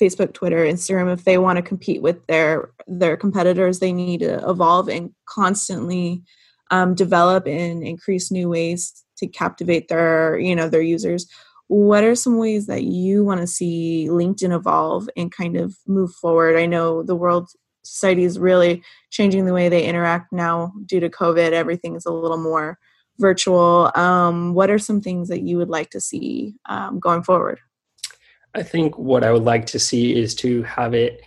Facebook, 0.00 0.32
Twitter, 0.32 0.64
Instagram, 0.64 1.12
if 1.12 1.24
they 1.24 1.38
want 1.38 1.56
to 1.56 1.62
compete 1.62 2.00
with 2.00 2.26
their 2.26 2.70
their 2.86 3.16
competitors, 3.16 3.78
they 3.78 3.92
need 3.92 4.20
to 4.20 4.48
evolve 4.48 4.88
and 4.88 5.12
constantly 5.26 6.22
um, 6.70 6.94
develop 6.94 7.46
and 7.46 7.82
increase 7.82 8.30
new 8.30 8.48
ways 8.48 9.04
to 9.18 9.26
captivate 9.26 9.88
their 9.88 10.38
you 10.38 10.56
know 10.56 10.68
their 10.68 10.82
users. 10.82 11.26
What 11.68 12.02
are 12.02 12.14
some 12.14 12.38
ways 12.38 12.66
that 12.66 12.82
you 12.82 13.24
want 13.24 13.40
to 13.40 13.46
see 13.46 14.08
LinkedIn 14.10 14.54
evolve 14.54 15.08
and 15.16 15.30
kind 15.30 15.56
of 15.56 15.76
move 15.86 16.12
forward? 16.12 16.56
I 16.56 16.66
know 16.66 17.02
the 17.02 17.14
world 17.14 17.50
society 17.84 18.24
is 18.24 18.38
really 18.38 18.82
changing 19.10 19.44
the 19.44 19.54
way 19.54 19.68
they 19.68 19.84
interact 19.84 20.32
now 20.32 20.72
due 20.86 21.00
to 21.00 21.08
COVID. 21.08 21.52
Everything 21.52 21.94
is 21.94 22.06
a 22.06 22.12
little 22.12 22.38
more 22.38 22.78
virtual. 23.20 23.92
Um, 23.94 24.54
what 24.54 24.70
are 24.70 24.78
some 24.78 25.00
things 25.00 25.28
that 25.28 25.42
you 25.42 25.56
would 25.58 25.68
like 25.68 25.90
to 25.90 26.00
see 26.00 26.54
um, 26.68 26.98
going 26.98 27.22
forward? 27.22 27.60
I 28.54 28.62
think 28.62 28.98
what 28.98 29.22
I 29.22 29.32
would 29.32 29.44
like 29.44 29.66
to 29.66 29.78
see 29.78 30.18
is 30.18 30.34
to 30.36 30.62
have 30.64 30.94
it 30.94 31.22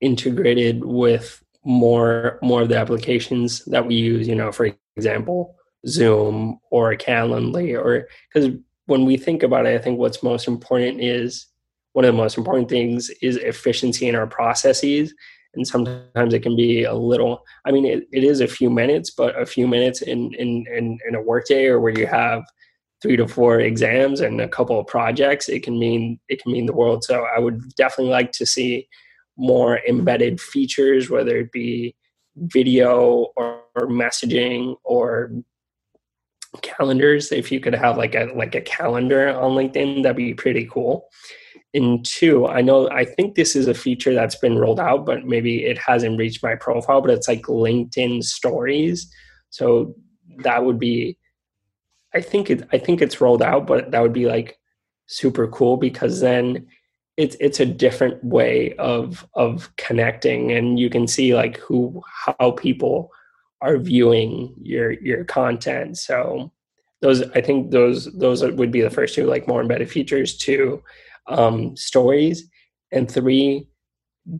integrated 0.00 0.84
with 0.84 1.42
more 1.64 2.38
more 2.42 2.62
of 2.62 2.68
the 2.68 2.78
applications 2.78 3.64
that 3.66 3.86
we 3.86 3.94
use. 3.94 4.28
You 4.28 4.34
know, 4.34 4.52
for 4.52 4.70
example, 4.96 5.56
Zoom 5.86 6.58
or 6.70 6.94
Calendly, 6.94 7.74
or 7.74 8.08
because 8.32 8.50
when 8.86 9.04
we 9.04 9.16
think 9.16 9.42
about 9.42 9.66
it, 9.66 9.74
I 9.74 9.82
think 9.82 9.98
what's 9.98 10.22
most 10.22 10.48
important 10.48 11.00
is 11.00 11.46
one 11.92 12.04
of 12.04 12.14
the 12.14 12.22
most 12.22 12.38
important 12.38 12.68
things 12.68 13.10
is 13.22 13.36
efficiency 13.36 14.08
in 14.08 14.14
our 14.14 14.26
processes 14.26 15.14
and 15.54 15.66
sometimes 15.66 16.34
it 16.34 16.42
can 16.42 16.56
be 16.56 16.84
a 16.84 16.94
little 16.94 17.42
i 17.64 17.70
mean 17.70 17.84
it, 17.84 18.06
it 18.12 18.24
is 18.24 18.40
a 18.40 18.46
few 18.46 18.70
minutes 18.70 19.10
but 19.10 19.40
a 19.40 19.46
few 19.46 19.66
minutes 19.66 20.02
in 20.02 20.32
in 20.34 20.64
in, 20.74 20.98
in 21.08 21.14
a 21.14 21.22
workday 21.22 21.66
or 21.66 21.80
where 21.80 21.98
you 21.98 22.06
have 22.06 22.42
three 23.00 23.16
to 23.16 23.28
four 23.28 23.60
exams 23.60 24.20
and 24.20 24.40
a 24.40 24.48
couple 24.48 24.78
of 24.78 24.86
projects 24.86 25.48
it 25.48 25.62
can 25.62 25.78
mean 25.78 26.18
it 26.28 26.42
can 26.42 26.52
mean 26.52 26.66
the 26.66 26.72
world. 26.72 27.04
So 27.04 27.26
i 27.34 27.38
would 27.38 27.74
definitely 27.76 28.12
like 28.12 28.32
to 28.32 28.46
see 28.46 28.88
more 29.36 29.80
embedded 29.88 30.40
features 30.40 31.10
whether 31.10 31.36
it 31.38 31.52
be 31.52 31.94
video 32.36 33.28
or, 33.36 33.62
or 33.74 33.88
messaging 33.88 34.76
or 34.84 35.30
calendars. 36.62 37.30
If 37.30 37.52
you 37.52 37.60
could 37.60 37.74
have 37.74 37.96
like 37.96 38.14
a 38.14 38.30
like 38.34 38.54
a 38.54 38.60
calendar 38.60 39.28
on 39.28 39.52
linkedin 39.52 40.02
that'd 40.02 40.16
be 40.16 40.34
pretty 40.34 40.68
cool 40.70 41.08
and 41.78 42.04
two, 42.04 42.46
I 42.46 42.60
know 42.60 42.90
I 42.90 43.04
think 43.04 43.34
this 43.34 43.56
is 43.56 43.66
a 43.66 43.74
feature 43.74 44.12
that's 44.12 44.36
been 44.36 44.58
rolled 44.58 44.80
out, 44.80 45.06
but 45.06 45.24
maybe 45.24 45.64
it 45.64 45.78
hasn't 45.78 46.18
reached 46.18 46.42
my 46.42 46.54
profile, 46.54 47.00
but 47.00 47.10
it's 47.10 47.28
like 47.28 47.42
LinkedIn 47.42 48.22
stories. 48.22 49.10
So 49.50 49.94
that 50.44 50.64
would 50.64 50.78
be 50.78 51.16
I 52.14 52.20
think 52.20 52.50
it 52.50 52.68
I 52.72 52.78
think 52.78 53.00
it's 53.00 53.20
rolled 53.20 53.42
out, 53.42 53.66
but 53.66 53.90
that 53.90 54.02
would 54.02 54.12
be 54.12 54.26
like 54.26 54.58
super 55.06 55.48
cool 55.48 55.76
because 55.76 56.20
then 56.20 56.66
it's 57.16 57.36
it's 57.40 57.60
a 57.60 57.66
different 57.66 58.22
way 58.22 58.74
of 58.74 59.26
of 59.34 59.74
connecting 59.76 60.52
and 60.52 60.78
you 60.78 60.90
can 60.90 61.06
see 61.06 61.34
like 61.34 61.58
who 61.58 62.02
how 62.06 62.52
people 62.52 63.10
are 63.60 63.78
viewing 63.78 64.54
your 64.62 64.92
your 64.92 65.24
content. 65.24 65.98
So 65.98 66.52
those 67.00 67.22
I 67.30 67.40
think 67.40 67.70
those 67.70 68.06
those 68.14 68.42
would 68.42 68.70
be 68.70 68.80
the 68.80 68.90
first 68.90 69.14
two 69.14 69.26
like 69.26 69.48
more 69.48 69.60
embedded 69.60 69.90
features 69.90 70.36
too 70.36 70.82
um, 71.28 71.76
stories, 71.76 72.48
and 72.92 73.10
three, 73.10 73.66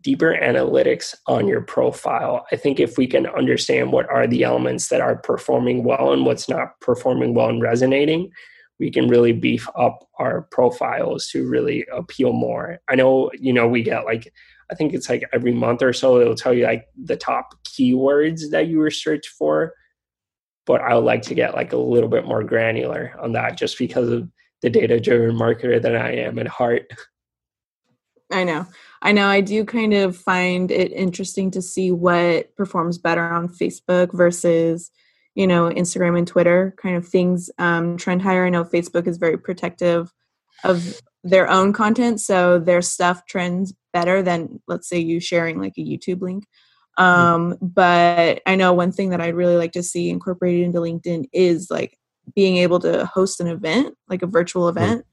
deeper 0.01 0.37
analytics 0.39 1.15
on 1.27 1.47
your 1.47 1.61
profile. 1.61 2.45
I 2.51 2.55
think 2.55 2.79
if 2.79 2.97
we 2.97 3.07
can 3.07 3.25
understand 3.27 3.91
what 3.91 4.09
are 4.09 4.27
the 4.27 4.43
elements 4.43 4.89
that 4.89 5.01
are 5.01 5.15
performing 5.17 5.83
well 5.83 6.13
and 6.13 6.25
what's 6.25 6.47
not 6.47 6.79
performing 6.81 7.33
well 7.33 7.49
and 7.49 7.61
resonating, 7.61 8.31
we 8.79 8.91
can 8.91 9.07
really 9.07 9.33
beef 9.33 9.67
up 9.75 10.07
our 10.19 10.43
profiles 10.51 11.27
to 11.27 11.47
really 11.47 11.85
appeal 11.91 12.33
more. 12.33 12.79
I 12.87 12.95
know, 12.95 13.29
you 13.37 13.51
know, 13.51 13.67
we 13.67 13.83
get 13.83 14.05
like, 14.05 14.31
I 14.71 14.75
think 14.75 14.93
it's 14.93 15.09
like 15.09 15.27
every 15.33 15.53
month 15.53 15.81
or 15.81 15.93
so, 15.93 16.19
it'll 16.19 16.35
tell 16.35 16.53
you 16.53 16.65
like 16.65 16.85
the 16.95 17.17
top 17.17 17.55
keywords 17.65 18.51
that 18.51 18.67
you 18.67 18.77
were 18.77 18.91
searched 18.91 19.29
for. 19.29 19.73
But 20.65 20.81
I 20.81 20.93
would 20.93 21.03
like 21.03 21.23
to 21.23 21.33
get 21.33 21.55
like 21.55 21.73
a 21.73 21.77
little 21.77 22.09
bit 22.09 22.25
more 22.25 22.43
granular 22.43 23.15
on 23.19 23.33
that 23.33 23.57
just 23.57 23.77
because 23.79 24.09
of 24.09 24.29
the 24.61 24.69
data 24.69 24.99
driven 24.99 25.35
marketer 25.35 25.81
that 25.81 25.95
I 25.95 26.11
am 26.11 26.39
at 26.39 26.47
heart. 26.47 26.91
I 28.31 28.43
know. 28.43 28.67
I 29.01 29.11
know. 29.11 29.27
I 29.27 29.41
do 29.41 29.65
kind 29.65 29.93
of 29.93 30.15
find 30.15 30.69
it 30.69 30.91
interesting 30.91 31.49
to 31.51 31.61
see 31.61 31.91
what 31.91 32.55
performs 32.55 32.97
better 32.97 33.23
on 33.23 33.47
Facebook 33.47 34.13
versus, 34.13 34.91
you 35.33 35.47
know, 35.47 35.69
Instagram 35.69 36.17
and 36.17 36.27
Twitter 36.27 36.75
kind 36.81 36.95
of 36.95 37.07
things. 37.07 37.49
Um, 37.57 37.97
trend 37.97 38.21
higher. 38.21 38.45
I 38.45 38.49
know 38.49 38.63
Facebook 38.63 39.07
is 39.07 39.17
very 39.17 39.37
protective 39.37 40.13
of 40.63 41.01
their 41.23 41.49
own 41.49 41.73
content. 41.73 42.21
So 42.21 42.59
their 42.59 42.81
stuff 42.81 43.25
trends 43.25 43.73
better 43.93 44.21
than, 44.21 44.61
let's 44.67 44.87
say, 44.87 44.99
you 44.99 45.19
sharing 45.19 45.59
like 45.59 45.73
a 45.77 45.81
YouTube 45.81 46.21
link. 46.21 46.45
Mm-hmm. 46.99 47.03
Um. 47.03 47.57
But 47.61 48.41
I 48.45 48.55
know 48.55 48.73
one 48.73 48.91
thing 48.91 49.09
that 49.09 49.21
I'd 49.21 49.35
really 49.35 49.55
like 49.55 49.71
to 49.71 49.83
see 49.83 50.09
incorporated 50.09 50.65
into 50.65 50.79
LinkedIn 50.79 51.29
is 51.33 51.71
like 51.71 51.97
being 52.35 52.57
able 52.57 52.79
to 52.79 53.05
host 53.05 53.39
an 53.39 53.47
event, 53.47 53.95
like 54.07 54.21
a 54.21 54.27
virtual 54.27 54.71
hmm. 54.71 54.77
event. 54.77 55.01
Mm-hmm. 55.01 55.05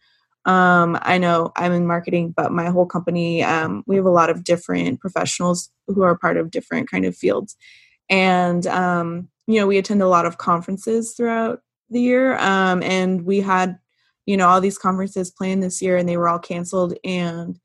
Um, 0.47 0.99
I 1.03 1.19
know 1.19 1.53
I'm 1.57 1.73
in 1.73 1.87
marketing, 1.87 2.33
but 2.37 2.53
my 2.53 2.71
whole 2.71 2.87
company, 2.87 3.43
um, 3.43 3.83
we 3.87 3.97
have 3.97 4.05
a 4.05 4.11
lot 4.11 4.31
of 4.31 4.45
different 4.45 5.01
professionals 5.01 5.71
who 5.89 6.03
are 6.03 6.17
part 6.17 6.37
of 6.37 6.53
different 6.53 6.89
kind 6.89 7.05
of 7.05 7.17
fields. 7.17 7.57
And, 8.09 8.65
um, 8.69 9.29
you 9.49 9.59
know, 9.59 9.67
we 9.67 9.79
attend 9.79 10.03
a 10.03 10.09
lot 10.09 10.25
of 10.25 10.39
conferences 10.39 11.15
throughout 11.17 11.63
the 11.91 12.01
year. 12.01 12.37
Um, 12.39 12.81
and 12.83 13.23
we 13.23 13.41
had, 13.41 13.79
you 14.25 14.37
know, 14.37 14.47
all 14.47 14.61
these 14.61 14.79
conferences 14.79 15.33
planned 15.33 15.65
this 15.65 15.83
year 15.83 15.97
and 15.97 16.09
they 16.09 16.17
were 16.17 16.29
all 16.29 16.39
canceled. 16.39 16.95
And, 17.05 17.59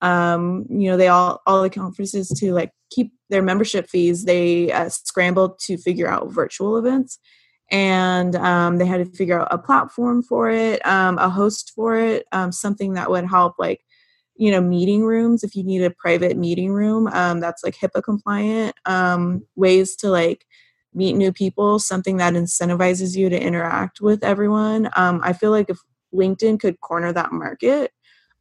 um, 0.00 0.64
you 0.68 0.88
know, 0.90 0.96
they 0.96 1.08
all, 1.08 1.42
all 1.44 1.62
the 1.62 1.70
conferences 1.70 2.28
to 2.28 2.52
like 2.52 2.70
keep 2.90 3.12
their 3.30 3.42
membership 3.42 3.88
fees, 3.88 4.24
they 4.24 4.70
uh, 4.70 4.88
scrambled 4.88 5.58
to 5.60 5.76
figure 5.76 6.08
out 6.08 6.32
virtual 6.32 6.76
events 6.76 7.18
and 7.70 8.34
um, 8.36 8.78
they 8.78 8.86
had 8.86 8.98
to 9.04 9.16
figure 9.16 9.40
out 9.40 9.48
a 9.50 9.58
platform 9.58 10.22
for 10.22 10.50
it 10.50 10.84
um, 10.86 11.18
a 11.18 11.28
host 11.28 11.72
for 11.74 11.96
it 11.96 12.26
um, 12.32 12.52
something 12.52 12.94
that 12.94 13.10
would 13.10 13.24
help 13.26 13.54
like 13.58 13.84
you 14.36 14.50
know 14.50 14.60
meeting 14.60 15.04
rooms 15.04 15.42
if 15.44 15.54
you 15.54 15.64
need 15.64 15.82
a 15.82 15.90
private 15.90 16.36
meeting 16.36 16.72
room 16.72 17.06
um, 17.08 17.40
that's 17.40 17.64
like 17.64 17.76
hipaa 17.76 18.02
compliant 18.02 18.74
um, 18.86 19.44
ways 19.56 19.96
to 19.96 20.08
like 20.10 20.46
meet 20.94 21.14
new 21.14 21.32
people 21.32 21.78
something 21.78 22.16
that 22.16 22.34
incentivizes 22.34 23.16
you 23.16 23.28
to 23.28 23.40
interact 23.40 24.00
with 24.00 24.24
everyone. 24.24 24.88
Um, 24.96 25.20
i 25.22 25.32
feel 25.32 25.50
like 25.50 25.68
if 25.70 25.78
linkedin 26.14 26.58
could 26.58 26.80
corner 26.80 27.12
that 27.12 27.32
market 27.32 27.92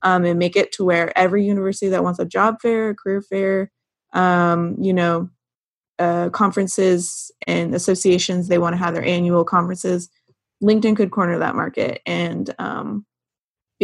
and 0.03 0.39
make 0.39 0.55
it 0.55 0.71
to 0.71 0.85
where 0.85 1.17
every 1.17 1.45
university 1.45 1.89
that 1.89 2.03
wants 2.03 2.19
a 2.19 2.25
job 2.25 2.61
fair 2.61 2.89
a 2.91 2.95
career 2.95 3.21
fair 3.21 3.71
you 4.79 4.93
know 4.93 5.29
uh, 5.99 6.29
conferences 6.29 7.31
and 7.47 7.73
associations 7.73 8.47
they 8.47 8.57
want 8.57 8.73
to 8.73 8.77
have 8.77 8.93
their 8.93 9.05
annual 9.05 9.43
conferences. 9.43 10.09
Linkedin 10.63 10.95
could 10.95 11.11
corner 11.11 11.37
that 11.39 11.55
market 11.55 12.01
and 12.05 12.53
um, 12.59 13.05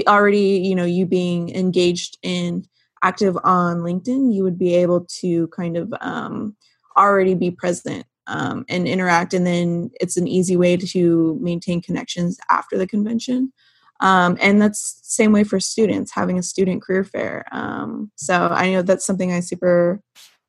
already 0.08 0.58
you 0.58 0.76
know 0.76 0.86
you 0.86 1.06
being 1.06 1.54
engaged 1.56 2.17
and 2.23 2.67
active 3.04 3.38
on 3.43 3.80
linkedin 3.80 4.34
you 4.34 4.43
would 4.43 4.58
be 4.58 4.73
able 4.73 5.06
to 5.06 5.47
kind 5.49 5.78
of 5.78 5.93
um, 6.02 6.56
already 6.97 7.36
be 7.36 7.52
present 7.52 8.06
um, 8.28 8.65
and 8.69 8.88
interact 8.88 9.34
and 9.34 9.45
then 9.45 9.91
it's 9.99 10.17
an 10.17 10.28
easy 10.28 10.56
way 10.56 10.78
to 10.78 11.38
maintain 11.41 11.82
connections 11.82 12.39
after 12.49 12.78
the 12.78 12.88
convention. 12.88 13.52
Um, 13.99 14.38
and 14.41 14.62
that's 14.62 14.99
same 15.04 15.32
way 15.32 15.43
for 15.43 15.60
students 15.60 16.12
having 16.12 16.39
a 16.39 16.43
student 16.43 16.82
career 16.82 17.04
fair 17.04 17.45
um, 17.52 18.12
so 18.15 18.47
i 18.52 18.71
know 18.71 18.82
that's 18.82 19.06
something 19.06 19.32
i 19.32 19.39
super 19.39 20.02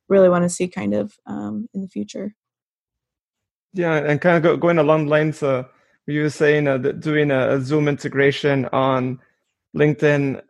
really 0.09 0.29
want 0.29 0.45
to 0.45 0.49
see 0.49 0.69
kind 0.69 0.95
of 0.95 1.17
um, 1.27 1.69
in 1.75 1.81
the 1.81 1.89
future. 1.89 2.35
Yeah, 3.73 3.97
and 3.97 4.21
kind 4.21 4.37
of 4.37 4.43
go, 4.43 4.57
going 4.57 4.79
along 4.79 5.07
the 5.07 5.11
lines, 5.11 5.43
uh, 5.43 5.65
you 6.07 6.23
were 6.23 6.31
saying 6.31 6.69
uh, 6.69 6.79
that 6.79 7.01
doing 7.01 7.31
a, 7.31 7.57
a, 7.57 7.61
Zoom 7.61 7.89
integration 7.89 8.67
on 8.67 9.19
LinkedIn. 9.77 10.41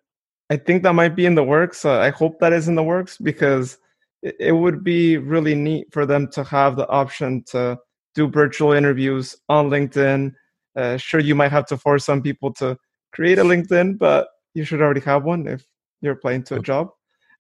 I 0.51 0.57
think 0.57 0.83
that 0.83 0.93
might 0.93 1.17
be 1.17 1.25
in 1.25 1.35
the 1.35 1.45
works. 1.45 1.85
Uh, 1.85 2.01
I 2.01 2.11
hope 2.11 2.39
that 2.41 2.53
is 2.53 2.69
in 2.69 2.75
the 2.75 2.83
works 2.83 3.17
because 3.17 3.79
it, 4.23 4.37
it 4.39 4.53
would 4.53 4.85
be 4.85 5.17
really 5.17 5.55
neat 5.55 5.87
for 5.91 6.05
them 6.05 6.29
to 6.33 6.45
have 6.45 6.77
the 6.77 6.89
option 6.89 7.43
to 7.45 7.79
do 8.15 8.29
virtual 8.29 8.73
interviews 8.73 9.37
on 9.49 9.71
LinkedIn. 9.71 10.35
Uh, 10.77 10.97
sure, 10.97 11.21
you 11.21 11.35
might 11.35 11.53
have 11.53 11.67
to 11.67 11.79
force 11.79 12.05
some 12.05 12.21
people 12.21 12.53
to 12.55 12.77
create 13.13 13.39
a 13.39 13.45
LinkedIn, 13.45 13.97
but 13.97 14.29
you 14.55 14.65
should 14.65 14.83
already 14.83 15.01
have 15.01 15.25
one 15.25 15.47
if 15.47 15.65
you're 16.03 16.15
applying 16.15 16.43
to 16.45 16.57
a 16.57 16.61
job. 16.61 16.91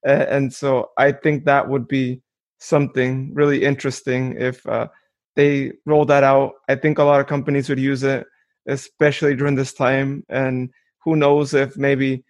And 0.04 0.52
so 0.52 0.90
I 0.98 1.12
think 1.12 1.44
that 1.44 1.68
would 1.68 1.88
be 1.88 2.20
something 2.58 3.32
really 3.34 3.64
interesting 3.64 4.36
if 4.38 4.66
uh, 4.66 4.88
they 5.36 5.72
roll 5.86 6.04
that 6.06 6.24
out. 6.24 6.52
I 6.68 6.74
think 6.76 6.98
a 6.98 7.04
lot 7.04 7.20
of 7.20 7.26
companies 7.26 7.68
would 7.68 7.80
use 7.80 8.02
it, 8.02 8.26
especially 8.66 9.34
during 9.34 9.54
this 9.54 9.72
time. 9.72 10.24
And 10.28 10.70
who 11.04 11.16
knows 11.16 11.54
if 11.54 11.76
maybe 11.76 12.24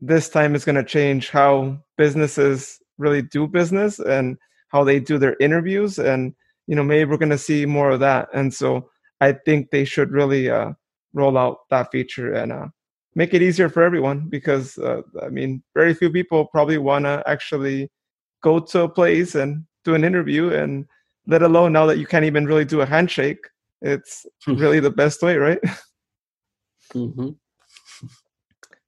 this 0.00 0.28
time 0.28 0.54
is 0.54 0.64
going 0.64 0.76
to 0.76 0.84
change 0.84 1.30
how 1.30 1.78
businesses 1.96 2.78
really 2.98 3.22
do 3.22 3.46
business 3.46 3.98
and 3.98 4.36
how 4.68 4.84
they 4.84 5.00
do 5.00 5.18
their 5.18 5.36
interviews. 5.40 5.98
And, 5.98 6.34
you 6.66 6.76
know, 6.76 6.84
maybe 6.84 7.10
we're 7.10 7.16
going 7.16 7.30
to 7.30 7.38
see 7.38 7.66
more 7.66 7.90
of 7.90 8.00
that. 8.00 8.28
And 8.34 8.52
so 8.52 8.90
I 9.20 9.32
think 9.32 9.70
they 9.70 9.84
should 9.84 10.12
really 10.12 10.50
uh, 10.50 10.72
roll 11.12 11.36
out 11.38 11.58
that 11.70 11.90
feature 11.90 12.32
and 12.32 12.52
uh, 12.52 12.66
make 13.18 13.34
it 13.34 13.42
easier 13.42 13.68
for 13.68 13.82
everyone 13.82 14.28
because, 14.28 14.78
uh, 14.78 15.02
I 15.20 15.28
mean, 15.28 15.60
very 15.74 15.92
few 15.92 16.08
people 16.08 16.46
probably 16.46 16.78
want 16.78 17.04
to 17.04 17.20
actually 17.26 17.90
go 18.44 18.60
to 18.60 18.82
a 18.82 18.88
place 18.88 19.34
and 19.34 19.64
do 19.84 19.96
an 19.96 20.04
interview 20.04 20.50
and 20.52 20.86
let 21.26 21.42
alone 21.42 21.72
now 21.72 21.84
that 21.86 21.98
you 21.98 22.06
can't 22.06 22.24
even 22.24 22.46
really 22.46 22.64
do 22.64 22.80
a 22.80 22.86
handshake 22.86 23.42
it's 23.82 24.26
hmm. 24.44 24.54
really 24.54 24.80
the 24.80 24.90
best 24.90 25.22
way 25.22 25.36
right 25.36 25.60
mm-hmm. 26.94 27.30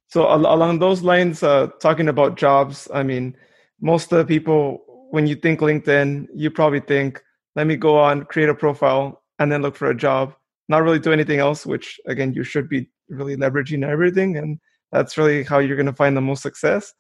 so 0.09 0.29
al- 0.29 0.55
along 0.55 0.79
those 0.79 1.03
lines 1.03 1.43
uh, 1.43 1.69
talking 1.81 2.09
about 2.09 2.37
jobs 2.37 2.89
i 2.95 3.03
mean 3.03 3.37
most 3.81 4.13
of 4.13 4.19
the 4.19 4.25
people 4.25 4.83
when 5.11 5.27
you 5.27 5.37
think 5.37 5.61
linkedin 5.61 6.27
you 6.35 6.51
probably 6.51 6.81
think 6.81 7.23
let 7.57 7.67
me 7.67 7.77
go 7.77 7.99
on 7.99 8.25
create 8.25 8.49
a 8.49 8.55
profile 8.55 9.23
and 9.39 9.51
then 9.51 9.63
look 9.63 9.77
for 9.77 9.91
a 9.91 9.97
job 9.97 10.35
not 10.69 10.83
really 10.83 10.99
do 10.99 11.13
anything 11.13 11.41
else 11.41 11.67
which 11.67 12.01
again 12.07 12.33
you 12.33 12.45
should 12.45 12.69
be 12.69 12.89
really 13.11 13.37
leveraging 13.37 13.87
everything 13.87 14.37
and 14.37 14.59
that's 14.93 15.17
really 15.19 15.43
how 15.45 15.59
you're 15.59 15.77
going 15.77 15.87
to 15.87 15.93
find 15.93 16.17
the 16.17 16.21
most 16.21 16.43
success. 16.43 16.93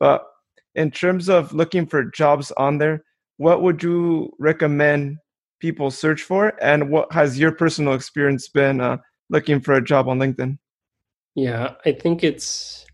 But 0.00 0.24
in 0.74 0.90
terms 0.90 1.28
of 1.28 1.52
looking 1.52 1.86
for 1.86 2.04
jobs 2.04 2.52
on 2.52 2.78
there 2.78 3.04
what 3.38 3.62
would 3.62 3.82
you 3.82 4.32
recommend 4.38 5.16
people 5.60 5.90
search 5.90 6.22
for 6.22 6.52
and 6.62 6.90
what 6.90 7.10
has 7.12 7.38
your 7.38 7.52
personal 7.52 7.94
experience 7.94 8.48
been 8.48 8.80
uh, 8.80 8.98
looking 9.30 9.60
for 9.60 9.74
a 9.74 9.84
job 9.84 10.08
on 10.08 10.18
linkedin? 10.18 10.58
Yeah 11.34 11.74
i 11.84 11.92
think 11.92 12.22
it's 12.22 12.84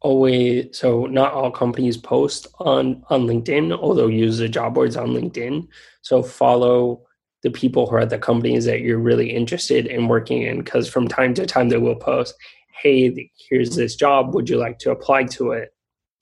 always 0.00 0.66
so 0.76 1.04
not 1.06 1.32
all 1.32 1.50
companies 1.50 1.96
post 1.96 2.46
on 2.58 3.04
on 3.10 3.26
linkedin 3.26 3.76
although 3.78 4.06
use 4.06 4.38
the 4.38 4.48
job 4.48 4.74
boards 4.74 4.96
on 4.96 5.08
linkedin. 5.08 5.68
So 6.02 6.22
follow 6.22 7.02
the 7.42 7.50
people 7.50 7.86
who 7.86 7.96
are 7.96 8.00
at 8.00 8.10
the 8.10 8.18
companies 8.18 8.64
that 8.66 8.80
you're 8.80 8.98
really 8.98 9.30
interested 9.30 9.86
in 9.86 10.08
working 10.08 10.42
in 10.42 10.58
because 10.58 10.88
from 10.88 11.08
time 11.08 11.34
to 11.34 11.46
time 11.46 11.68
they 11.68 11.78
will 11.78 11.96
post 11.96 12.34
hey 12.82 13.30
here's 13.48 13.76
this 13.76 13.96
job 13.96 14.34
would 14.34 14.48
you 14.48 14.56
like 14.56 14.78
to 14.78 14.90
apply 14.90 15.24
to 15.24 15.52
it 15.52 15.72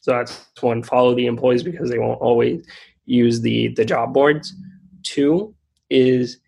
so 0.01 0.13
that's 0.13 0.47
one 0.61 0.83
follow 0.83 1.15
the 1.15 1.27
employees 1.27 1.63
because 1.63 1.91
they 1.91 1.99
won't 1.99 2.21
always 2.21 2.65
use 3.09 3.41
the 3.41 3.69
the 3.69 3.85
job 3.85 4.15
boards. 4.15 4.55
Two 5.03 5.55
is 5.91 6.39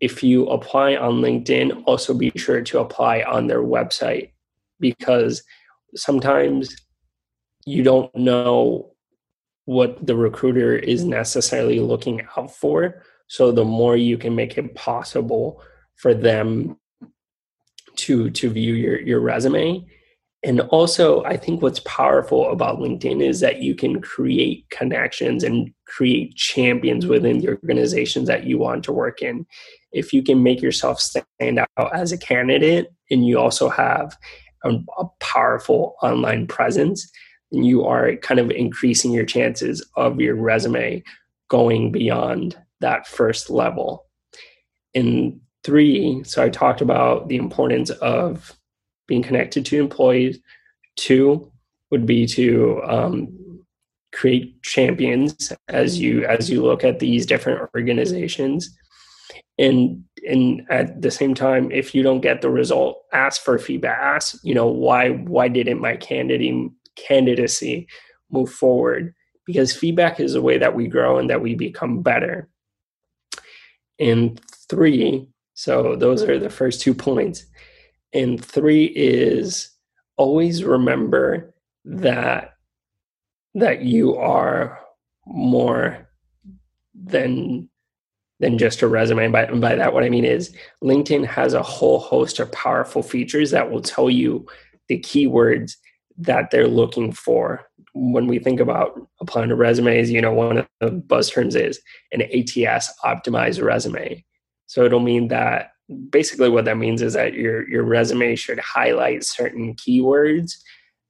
if 0.00 0.22
you 0.22 0.46
apply 0.46 0.96
on 0.96 1.20
LinkedIn, 1.20 1.82
also 1.86 2.14
be 2.14 2.30
sure 2.36 2.62
to 2.62 2.78
apply 2.78 3.22
on 3.22 3.46
their 3.46 3.62
website 3.62 4.30
because 4.78 5.42
sometimes 5.94 6.76
you 7.64 7.82
don't 7.82 8.14
know 8.14 8.92
what 9.64 10.06
the 10.06 10.16
recruiter 10.16 10.76
is 10.76 11.04
necessarily 11.04 11.80
looking 11.80 12.22
out 12.36 12.54
for. 12.54 13.02
So 13.28 13.52
the 13.52 13.64
more 13.64 13.96
you 13.96 14.18
can 14.18 14.34
make 14.34 14.58
it 14.58 14.74
possible 14.74 15.62
for 15.96 16.14
them 16.14 16.76
to 17.96 18.30
to 18.30 18.50
view 18.50 18.74
your 18.74 19.00
your 19.00 19.20
resume 19.20 19.86
and 20.44 20.60
also, 20.60 21.24
I 21.24 21.36
think 21.36 21.62
what's 21.62 21.80
powerful 21.80 22.50
about 22.52 22.78
LinkedIn 22.78 23.22
is 23.22 23.40
that 23.40 23.60
you 23.60 23.74
can 23.74 24.00
create 24.00 24.70
connections 24.70 25.42
and 25.42 25.72
create 25.86 26.36
champions 26.36 27.04
mm-hmm. 27.04 27.12
within 27.12 27.40
the 27.40 27.48
organizations 27.48 28.28
that 28.28 28.44
you 28.44 28.58
want 28.58 28.84
to 28.84 28.92
work 28.92 29.20
in. 29.20 29.46
If 29.90 30.12
you 30.12 30.22
can 30.22 30.42
make 30.42 30.62
yourself 30.62 31.00
stand 31.00 31.58
out 31.58 31.94
as 31.94 32.12
a 32.12 32.18
candidate 32.18 32.92
and 33.10 33.26
you 33.26 33.38
also 33.38 33.68
have 33.68 34.16
a, 34.64 34.74
a 34.98 35.06
powerful 35.18 35.96
online 36.02 36.46
presence, 36.46 37.10
then 37.50 37.64
you 37.64 37.84
are 37.84 38.14
kind 38.16 38.38
of 38.38 38.50
increasing 38.52 39.12
your 39.12 39.24
chances 39.24 39.84
of 39.96 40.20
your 40.20 40.36
resume 40.36 41.02
going 41.48 41.90
beyond 41.90 42.56
that 42.80 43.06
first 43.06 43.50
level. 43.50 44.06
In 44.94 45.40
three, 45.64 46.22
so 46.24 46.42
I 46.42 46.48
talked 46.48 46.80
about 46.80 47.28
the 47.28 47.36
importance 47.36 47.90
of 47.90 48.56
being 49.06 49.22
connected 49.22 49.64
to 49.66 49.80
employees. 49.80 50.38
Two 50.96 51.50
would 51.90 52.06
be 52.06 52.26
to 52.26 52.82
um, 52.84 53.38
create 54.12 54.62
champions 54.62 55.52
as 55.68 55.98
you 55.98 56.24
as 56.24 56.50
you 56.50 56.62
look 56.62 56.84
at 56.84 56.98
these 56.98 57.26
different 57.26 57.60
organizations 57.74 58.76
and 59.58 60.02
and 60.26 60.62
at 60.70 61.02
the 61.02 61.10
same 61.10 61.34
time 61.34 61.70
if 61.70 61.94
you 61.94 62.02
don't 62.02 62.22
get 62.22 62.40
the 62.40 62.50
result 62.50 63.02
ask 63.12 63.42
for 63.42 63.58
feedback 63.58 63.98
ask 63.98 64.38
you 64.42 64.54
know 64.54 64.66
why 64.66 65.10
why 65.10 65.46
didn't 65.46 65.80
my 65.80 65.94
candidate 65.96 66.70
candidacy 66.96 67.86
move 68.30 68.50
forward 68.50 69.14
because 69.44 69.76
feedback 69.76 70.20
is 70.20 70.34
a 70.34 70.42
way 70.42 70.58
that 70.58 70.74
we 70.74 70.86
grow 70.86 71.18
and 71.18 71.28
that 71.28 71.42
we 71.42 71.54
become 71.54 72.02
better 72.02 72.48
and 73.98 74.40
three 74.68 75.28
so 75.54 75.96
those 75.96 76.22
are 76.22 76.38
the 76.38 76.50
first 76.50 76.80
two 76.80 76.94
points 76.94 77.46
and 78.12 78.44
three 78.44 78.84
is 78.86 79.70
always 80.16 80.64
remember 80.64 81.54
that 81.84 82.54
that 83.54 83.82
you 83.82 84.16
are 84.16 84.78
more 85.26 86.08
than 86.94 87.68
than 88.40 88.56
just 88.56 88.82
a 88.82 88.88
resume. 88.88 89.24
And 89.24 89.32
by, 89.32 89.44
and 89.44 89.60
by 89.60 89.74
that, 89.74 89.92
what 89.92 90.04
I 90.04 90.08
mean 90.08 90.24
is 90.24 90.54
LinkedIn 90.82 91.26
has 91.26 91.54
a 91.54 91.62
whole 91.62 91.98
host 91.98 92.38
of 92.38 92.52
powerful 92.52 93.02
features 93.02 93.50
that 93.50 93.70
will 93.70 93.82
tell 93.82 94.08
you 94.08 94.46
the 94.88 95.00
keywords 95.00 95.76
that 96.18 96.50
they're 96.50 96.68
looking 96.68 97.12
for. 97.12 97.67
When 98.00 98.26
we 98.26 98.38
think 98.38 98.60
about 98.60 99.00
applying 99.20 99.48
to 99.48 99.56
resumes, 99.56 100.10
you 100.10 100.20
know, 100.20 100.32
one 100.32 100.58
of 100.58 100.66
the 100.80 100.90
buzz 100.90 101.30
terms 101.30 101.56
is 101.56 101.80
an 102.12 102.22
ATS 102.22 102.92
optimized 103.04 103.62
resume. 103.62 104.24
So 104.66 104.84
it'll 104.84 105.00
mean 105.00 105.28
that 105.28 105.72
basically 106.10 106.50
what 106.50 106.64
that 106.66 106.76
means 106.76 107.02
is 107.02 107.14
that 107.14 107.34
your 107.34 107.68
your 107.68 107.82
resume 107.82 108.36
should 108.36 108.58
highlight 108.58 109.24
certain 109.24 109.74
keywords 109.74 110.52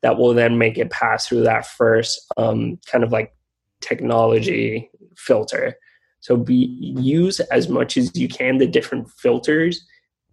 that 0.03 0.17
will 0.17 0.33
then 0.33 0.59
make 0.59 0.79
it 0.79 0.91
pass 0.91 1.27
through 1.27 1.43
that 1.43 1.67
first 1.67 2.21
um, 2.37 2.79
kind 2.87 3.03
of 3.03 3.11
like 3.11 3.35
technology 3.81 4.91
filter 5.17 5.75
so 6.21 6.37
be 6.37 6.95
use 6.99 7.41
as 7.41 7.69
much 7.69 7.97
as 7.97 8.17
you 8.17 8.29
can 8.29 8.59
the 8.59 8.67
different 8.67 9.09
filters 9.11 9.85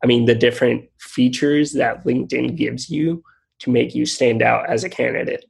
i 0.04 0.08
mean 0.08 0.26
the 0.26 0.36
different 0.36 0.84
features 1.00 1.74
that 1.74 2.04
linkedin 2.06 2.56
gives 2.56 2.90
you 2.90 3.24
to 3.60 3.72
make 3.72 3.96
you 3.96 4.06
stand 4.06 4.42
out 4.42 4.68
as 4.70 4.84
a 4.84 4.90
candidate 4.90 5.46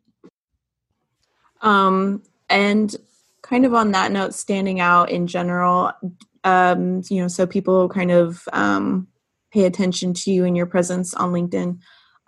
um 1.66 2.24
and 2.50 2.96
kind 3.42 3.66
of 3.66 3.74
on 3.74 3.92
that 3.92 4.12
note 4.12 4.34
standing 4.34 4.80
out 4.80 5.12
in 5.12 5.28
general 5.28 5.92
um, 6.46 7.02
you 7.10 7.20
know, 7.22 7.28
so 7.28 7.46
people 7.48 7.90
kind 7.90 8.12
of 8.12 8.48
um, 8.54 9.08
pay 9.52 9.66
attention 9.66 10.14
to 10.14 10.32
you 10.32 10.46
and 10.46 10.56
your 10.56 10.68
presence 10.68 11.14
on 11.14 11.32
LinkedIn. 11.34 11.80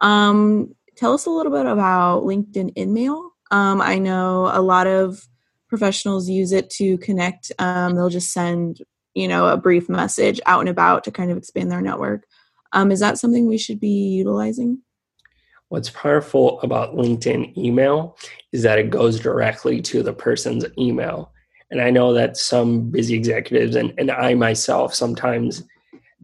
Um, 0.02 0.74
tell 0.98 1.14
us 1.14 1.28
a 1.28 1.30
little 1.30 1.52
bit 1.52 1.68
about 1.68 2.24
LinkedIn 2.24 2.74
InMail. 2.74 3.30
Um, 3.52 3.80
I 3.80 4.00
know 4.00 4.50
a 4.52 4.62
lot 4.62 4.88
of 4.88 5.28
professionals 5.70 6.28
use 6.28 6.52
it 6.52 6.70
to 6.72 6.98
connect. 6.98 7.52
Um, 7.60 7.96
they'll 7.96 8.10
just 8.10 8.34
send, 8.34 8.82
you 9.14 9.28
know, 9.28 9.48
a 9.48 9.58
brief 9.58 9.88
message 9.88 10.42
out 10.48 10.62
and 10.62 10.70
about 10.70 11.04
to 11.04 11.12
kind 11.12 11.30
of 11.30 11.38
expand 11.38 11.72
their 11.72 11.82
network. 11.82 12.26
Um, 12.74 12.92
is 12.92 13.00
that 13.00 13.20
something 13.20 13.48
we 13.48 13.60
should 13.60 13.80
be 13.80 14.16
utilizing? 14.18 14.82
What's 15.70 15.90
powerful 15.90 16.62
about 16.62 16.96
LinkedIn 16.96 17.56
InMail 17.58 18.18
is 18.52 18.64
that 18.64 18.80
it 18.80 18.90
goes 18.90 19.20
directly 19.20 19.82
to 19.82 20.02
the 20.02 20.14
person's 20.14 20.66
email. 20.78 21.32
And 21.70 21.82
I 21.82 21.90
know 21.90 22.14
that 22.14 22.38
some 22.38 22.90
busy 22.90 23.16
executives 23.16 23.76
and, 23.76 23.94
and 23.98 24.10
I 24.10 24.34
myself 24.34 24.94
sometimes 24.94 25.64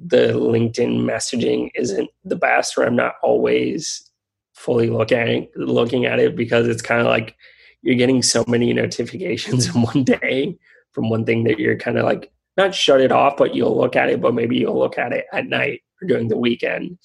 the 0.06 0.29
LinkedIn 0.29 1.03
messaging 1.03 1.69
isn't 1.75 2.10
the 2.23 2.36
best 2.36 2.77
or 2.77 2.84
I'm 2.84 2.95
not 2.95 3.15
always 3.21 4.10
fully 4.53 4.89
looking 4.89 5.49
looking 5.56 6.06
at 6.06 6.19
it 6.19 6.36
because 6.36 6.67
it's 6.67 6.82
kind 6.82 7.01
of 7.01 7.08
like 7.08 7.36
you're 7.82 7.95
getting 7.95 8.23
so 8.23 8.43
many 8.47 8.71
notifications 8.73 9.67
in 9.75 9.82
one 9.82 10.03
day 10.03 10.58
from 10.93 11.10
one 11.10 11.25
thing 11.25 11.43
that 11.43 11.60
you're 11.60 11.77
kind 11.77 11.97
of 11.97 12.06
like 12.06 12.32
not 12.56 12.73
shut 12.73 13.01
it 13.01 13.12
off, 13.12 13.38
but 13.38 13.56
you'll 13.56 13.75
look 13.75 13.95
at 13.95 14.10
it, 14.10 14.21
but 14.21 14.34
maybe 14.34 14.58
you'll 14.58 14.77
look 14.77 14.97
at 14.97 15.12
it 15.12 15.25
at 15.34 15.47
night 15.47 15.82
or 16.01 16.08
during 16.08 16.27
the 16.27 16.38
weekend. 16.38 16.97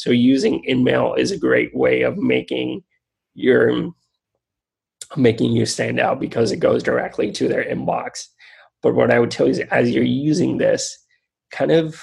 So 0.00 0.10
using 0.10 0.64
InMail 0.66 1.18
is 1.18 1.30
a 1.30 1.36
great 1.36 1.76
way 1.76 2.00
of 2.00 2.16
making 2.16 2.82
your 3.34 3.90
making 5.14 5.52
you 5.52 5.66
stand 5.66 6.00
out 6.00 6.18
because 6.18 6.52
it 6.52 6.56
goes 6.56 6.82
directly 6.82 7.30
to 7.32 7.48
their 7.48 7.64
inbox. 7.64 8.26
But 8.80 8.94
what 8.94 9.10
I 9.10 9.18
would 9.18 9.30
tell 9.30 9.46
you 9.46 9.52
is 9.52 9.60
as 9.70 9.90
you're 9.90 10.02
using 10.02 10.56
this, 10.56 10.96
kind 11.52 11.70
of 11.70 12.02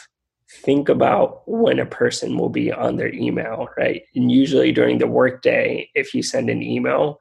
think 0.61 0.89
about 0.89 1.41
when 1.47 1.79
a 1.79 1.87
person 1.87 2.37
will 2.37 2.49
be 2.49 2.71
on 2.71 2.97
their 2.97 3.11
email, 3.11 3.67
right? 3.79 4.03
And 4.13 4.31
usually 4.31 4.71
during 4.71 4.99
the 4.99 5.07
workday, 5.07 5.89
if 5.95 6.13
you 6.13 6.21
send 6.21 6.51
an 6.51 6.61
email, 6.61 7.17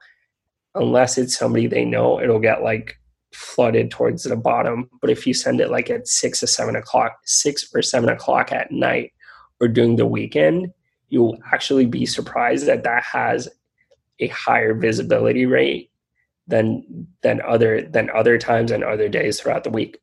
unless 0.75 1.17
it's 1.17 1.35
somebody 1.35 1.65
they 1.65 1.85
know, 1.85 2.21
it'll 2.21 2.37
get 2.37 2.61
like 2.61 2.99
flooded 3.33 3.89
towards 3.89 4.25
the 4.25 4.35
bottom. 4.35 4.91
But 5.01 5.09
if 5.09 5.25
you 5.25 5.33
send 5.33 5.59
it 5.59 5.71
like 5.71 5.89
at 5.89 6.07
six 6.07 6.43
or 6.43 6.47
seven 6.47 6.75
o'clock, 6.75 7.17
six 7.25 7.67
or 7.73 7.81
seven 7.81 8.09
o'clock 8.09 8.51
at 8.51 8.71
night 8.71 9.11
or 9.59 9.67
during 9.67 9.95
the 9.95 10.05
weekend, 10.05 10.71
you'll 11.09 11.37
actually 11.51 11.85
be 11.85 12.05
surprised 12.05 12.65
that 12.67 12.83
that 12.83 13.03
has 13.03 13.47
a 14.19 14.27
higher 14.27 14.73
visibility 14.73 15.45
rate 15.45 15.91
than 16.47 17.07
than 17.21 17.41
other 17.41 17.81
than 17.81 18.09
other 18.11 18.37
times 18.37 18.71
and 18.71 18.83
other 18.83 19.09
days 19.09 19.39
throughout 19.39 19.63
the 19.63 19.69
week. 19.69 19.99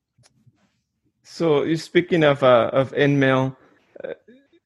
So 1.23 1.75
speaking 1.77 2.23
of 2.25 2.43
uh, 2.43 2.71
of 2.73 2.93
InMail. 2.93 3.57
Uh, 4.03 4.14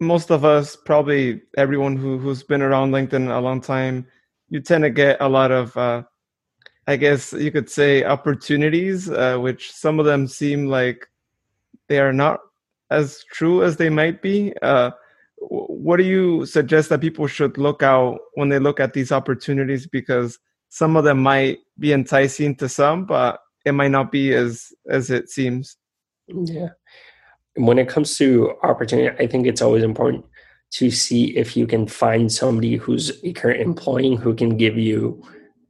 most 0.00 0.30
of 0.30 0.44
us, 0.44 0.76
probably 0.76 1.42
everyone 1.56 1.96
who 1.96 2.18
who's 2.18 2.42
been 2.42 2.62
around 2.62 2.92
LinkedIn 2.92 3.34
a 3.34 3.40
long 3.40 3.60
time, 3.60 4.06
you 4.48 4.60
tend 4.60 4.84
to 4.84 4.90
get 4.90 5.16
a 5.20 5.28
lot 5.28 5.50
of, 5.50 5.76
uh, 5.76 6.02
I 6.86 6.96
guess 6.96 7.32
you 7.32 7.50
could 7.50 7.68
say, 7.68 8.04
opportunities, 8.04 9.10
uh, 9.10 9.38
which 9.38 9.72
some 9.72 9.98
of 9.98 10.06
them 10.06 10.26
seem 10.26 10.66
like 10.66 11.06
they 11.88 11.98
are 11.98 12.12
not 12.12 12.40
as 12.90 13.24
true 13.32 13.62
as 13.62 13.76
they 13.76 13.90
might 13.90 14.22
be. 14.22 14.54
Uh, 14.62 14.90
what 15.40 15.98
do 15.98 16.04
you 16.04 16.46
suggest 16.46 16.88
that 16.88 17.00
people 17.00 17.26
should 17.26 17.58
look 17.58 17.82
out 17.82 18.18
when 18.34 18.48
they 18.48 18.58
look 18.58 18.80
at 18.80 18.92
these 18.92 19.12
opportunities? 19.12 19.86
Because 19.86 20.38
some 20.68 20.96
of 20.96 21.04
them 21.04 21.22
might 21.22 21.58
be 21.78 21.92
enticing 21.92 22.54
to 22.56 22.68
some, 22.68 23.06
but 23.06 23.40
it 23.64 23.72
might 23.72 23.90
not 23.90 24.10
be 24.10 24.32
as 24.32 24.72
as 24.90 25.10
it 25.10 25.30
seems. 25.30 25.76
Yeah. 26.28 26.68
When 27.54 27.78
it 27.78 27.88
comes 27.88 28.16
to 28.18 28.54
opportunity, 28.62 29.16
I 29.22 29.26
think 29.26 29.46
it's 29.46 29.62
always 29.62 29.82
important 29.82 30.24
to 30.70 30.90
see 30.90 31.36
if 31.36 31.56
you 31.56 31.66
can 31.66 31.86
find 31.86 32.30
somebody 32.30 32.76
who's 32.76 33.12
a 33.24 33.32
current 33.32 33.60
employee 33.60 34.16
who 34.16 34.34
can 34.34 34.56
give 34.56 34.76
you, 34.76 35.22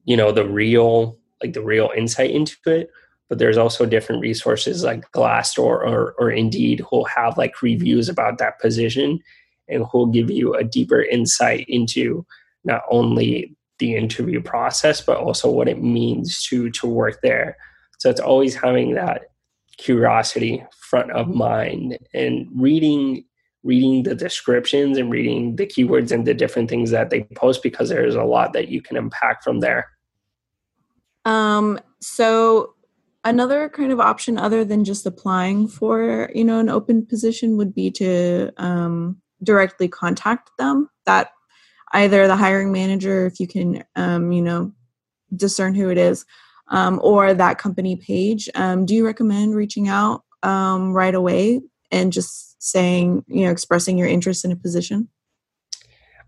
you 0.05 0.17
know, 0.17 0.33
the 0.33 0.45
real 0.45 1.19
like 1.43 1.53
the 1.53 1.63
real 1.63 1.91
insight 1.97 2.31
into 2.31 2.57
it. 2.67 2.91
But 3.29 3.39
there's 3.39 3.59
also 3.59 3.85
different 3.85 4.23
resources 4.23 4.85
like 4.85 5.11
Glassdoor 5.13 5.87
or, 5.87 6.15
or 6.19 6.31
Indeed 6.31 6.81
who'll 6.81 7.05
have 7.05 7.37
like 7.37 7.63
reviews 7.63 8.09
about 8.09 8.39
that 8.39 8.59
position 8.59 9.21
and 9.69 9.85
who'll 9.85 10.07
give 10.07 10.31
you 10.31 10.55
a 10.55 10.65
deeper 10.65 11.03
insight 11.03 11.67
into 11.69 12.25
not 12.65 12.83
only 12.91 13.55
the 13.79 13.95
interview 13.97 14.41
process, 14.41 15.01
but 15.01 15.19
also 15.19 15.51
what 15.51 15.69
it 15.69 15.83
means 15.83 16.43
to 16.45 16.71
to 16.71 16.87
work 16.87 17.21
there. 17.23 17.57
So 17.99 18.11
it's 18.11 18.21
always 18.21 18.55
having 18.55 18.95
that 18.95 19.31
curiosity 19.77 20.65
front 20.81 21.11
of 21.13 21.29
mind 21.29 21.99
and 22.15 22.49
reading 22.55 23.25
reading 23.65 24.05
the 24.05 24.15
descriptions 24.15 24.99
and 24.99 25.11
reading 25.11 25.57
the 25.57 25.67
keywords 25.67 26.13
and 26.13 26.27
the 26.27 26.33
different 26.33 26.71
things 26.71 26.91
that 26.91 27.11
they 27.11 27.23
post 27.35 27.63
because 27.63 27.89
there's 27.89 28.15
a 28.15 28.23
lot 28.23 28.53
that 28.53 28.69
you 28.69 28.81
can 28.81 28.97
impact 28.97 29.45
from 29.45 29.61
there. 29.61 29.89
Um 31.25 31.79
so 32.01 32.75
another 33.29 33.69
kind 33.69 33.93
of 33.93 34.01
option 34.01 34.39
other 34.39 34.65
than 34.65 34.85
just 34.85 35.07
applying 35.07 35.69
for, 35.69 36.31
you 36.35 36.45
know, 36.45 36.59
an 36.59 36.69
open 36.69 37.07
position 37.07 37.57
would 37.57 37.75
be 37.75 37.91
to 37.93 38.51
um 38.57 39.21
directly 39.43 39.89
contact 39.89 40.51
them. 40.59 40.89
That 41.07 41.31
either 41.93 42.27
the 42.27 42.37
hiring 42.37 42.73
manager 42.73 43.27
if 43.27 43.41
you 43.41 43.47
can 43.47 43.85
um 43.97 44.31
you 44.33 44.43
know 44.43 44.73
discern 45.35 45.75
who 45.75 45.91
it 45.91 45.99
is 45.99 46.25
um, 46.71 47.01
or 47.03 47.35
that 47.35 47.59
company 47.59 47.97
page. 47.97 48.49
Um, 48.55 48.87
do 48.87 48.95
you 48.95 49.05
recommend 49.05 49.55
reaching 49.55 49.89
out 49.89 50.25
um, 50.43 50.93
right 50.93 51.15
away 51.15 51.61
and 51.91 52.13
just 52.13 52.63
saying, 52.63 53.25
you 53.29 53.45
know, 53.45 53.51
expressing 53.51 53.99
your 53.99 54.09
interest 54.09 54.45
in 54.45 54.53
a 54.53 54.57
position? 54.57 55.09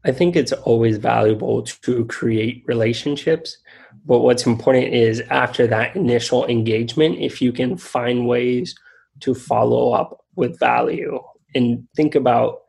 I 0.04 0.12
think 0.12 0.34
it's 0.34 0.52
always 0.52 0.96
valuable 0.96 1.62
to 1.62 2.04
create 2.06 2.64
relationships. 2.66 3.58
But 4.06 4.20
what's 4.20 4.46
important 4.46 4.94
is 4.94 5.20
after 5.30 5.66
that 5.66 5.94
initial 5.94 6.46
engagement, 6.46 7.18
if 7.18 7.42
you 7.42 7.52
can 7.52 7.76
find 7.76 8.26
ways 8.26 8.74
to 9.20 9.34
follow 9.34 9.92
up 9.92 10.24
with 10.36 10.58
value 10.58 11.20
and 11.54 11.86
think 11.94 12.14
about, 12.14 12.60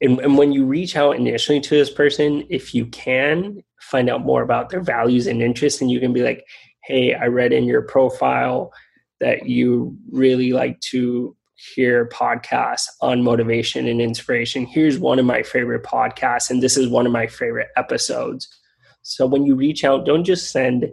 and, 0.00 0.20
and 0.20 0.38
when 0.38 0.52
you 0.52 0.64
reach 0.64 0.96
out 0.96 1.16
initially 1.16 1.60
to 1.60 1.74
this 1.74 1.90
person, 1.90 2.46
if 2.48 2.74
you 2.74 2.86
can 2.86 3.62
find 3.80 4.08
out 4.08 4.24
more 4.24 4.42
about 4.42 4.70
their 4.70 4.80
values 4.80 5.26
and 5.26 5.42
interests, 5.42 5.80
and 5.80 5.90
you 5.90 5.98
can 5.98 6.12
be 6.12 6.22
like, 6.22 6.44
hey, 6.84 7.14
I 7.14 7.26
read 7.26 7.52
in 7.52 7.64
your 7.64 7.82
profile 7.82 8.72
that 9.18 9.46
you 9.46 9.96
really 10.10 10.52
like 10.52 10.80
to 10.80 11.36
hear 11.74 12.06
podcasts 12.06 12.86
on 13.00 13.22
motivation 13.22 13.86
and 13.86 14.00
inspiration. 14.00 14.66
Here's 14.66 14.98
one 14.98 15.18
of 15.18 15.26
my 15.26 15.42
favorite 15.42 15.82
podcasts, 15.82 16.50
and 16.50 16.62
this 16.62 16.76
is 16.76 16.88
one 16.88 17.06
of 17.06 17.12
my 17.12 17.26
favorite 17.26 17.68
episodes. 17.76 18.48
So 19.02 19.26
when 19.26 19.44
you 19.44 19.54
reach 19.54 19.84
out, 19.84 20.06
don't 20.06 20.24
just 20.24 20.50
send, 20.50 20.90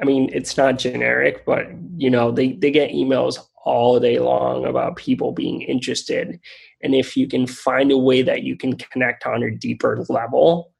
I 0.00 0.04
mean, 0.04 0.30
it's 0.32 0.56
not 0.56 0.78
generic, 0.78 1.44
but 1.46 1.66
you 1.96 2.10
know, 2.10 2.32
they, 2.32 2.52
they 2.52 2.70
get 2.70 2.90
emails 2.90 3.38
all 3.64 4.00
day 4.00 4.18
long 4.18 4.64
about 4.64 4.96
people 4.96 5.32
being 5.32 5.62
interested. 5.62 6.40
And 6.82 6.94
if 6.94 7.16
you 7.16 7.28
can 7.28 7.46
find 7.46 7.90
a 7.90 7.98
way 7.98 8.22
that 8.22 8.42
you 8.42 8.56
can 8.56 8.76
connect 8.76 9.26
on 9.26 9.42
a 9.42 9.50
deeper 9.50 10.04
level, 10.08 10.72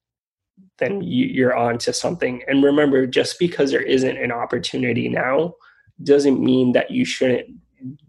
then 0.78 1.00
you, 1.02 1.46
are 1.48 1.56
on 1.56 1.78
to 1.78 1.92
something. 1.92 2.42
And 2.46 2.62
remember, 2.62 3.06
just 3.06 3.38
because 3.38 3.70
there 3.70 3.82
isn't 3.82 4.16
an 4.16 4.30
opportunity 4.30 5.08
now 5.08 5.54
doesn't 6.02 6.40
mean 6.40 6.72
that 6.72 6.90
you 6.90 7.04
shouldn't 7.04 7.48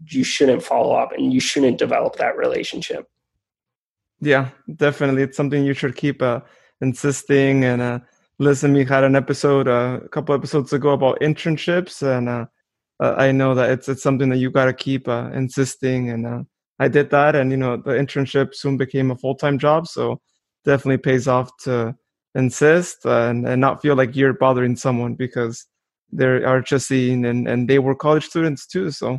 you 0.06 0.24
shouldn't 0.24 0.62
follow 0.62 0.94
up 0.94 1.12
and 1.12 1.32
you 1.32 1.40
shouldn't 1.40 1.78
develop 1.78 2.16
that 2.16 2.36
relationship. 2.36 3.08
Yeah, 4.20 4.50
definitely. 4.76 5.22
It's 5.22 5.36
something 5.36 5.64
you 5.64 5.74
should 5.74 5.96
keep 5.96 6.22
uh, 6.22 6.40
insisting. 6.80 7.64
And 7.64 7.80
uh, 7.80 7.98
listen, 8.38 8.72
we 8.72 8.84
had 8.84 9.04
an 9.04 9.16
episode 9.16 9.68
uh, 9.68 10.00
a 10.04 10.08
couple 10.08 10.34
episodes 10.34 10.72
ago 10.72 10.90
about 10.90 11.20
internships, 11.20 12.02
and 12.02 12.28
uh, 12.28 12.46
uh, 13.00 13.14
I 13.16 13.30
know 13.30 13.54
that 13.54 13.70
it's 13.70 13.88
it's 13.88 14.02
something 14.02 14.28
that 14.30 14.38
you 14.38 14.50
got 14.50 14.64
to 14.64 14.72
keep 14.72 15.06
uh, 15.06 15.30
insisting. 15.32 16.10
And 16.10 16.46
I 16.80 16.88
did 16.88 17.10
that, 17.10 17.36
and 17.36 17.52
you 17.52 17.56
know, 17.56 17.76
the 17.76 17.92
internship 17.92 18.54
soon 18.54 18.76
became 18.76 19.12
a 19.12 19.16
full 19.16 19.36
time 19.36 19.56
job, 19.56 19.86
so 19.86 20.20
definitely 20.64 20.98
pays 20.98 21.28
off 21.28 21.56
to 21.58 21.94
insist 22.34 23.04
and, 23.04 23.46
and 23.46 23.60
not 23.60 23.82
feel 23.82 23.96
like 23.96 24.14
you're 24.14 24.32
bothering 24.32 24.76
someone 24.76 25.14
because 25.14 25.66
they 26.12 26.24
are 26.24 26.60
just 26.60 26.88
seeing 26.88 27.24
and, 27.24 27.48
and 27.48 27.68
they 27.68 27.78
were 27.78 27.94
college 27.94 28.24
students 28.24 28.66
too 28.66 28.90
so 28.90 29.18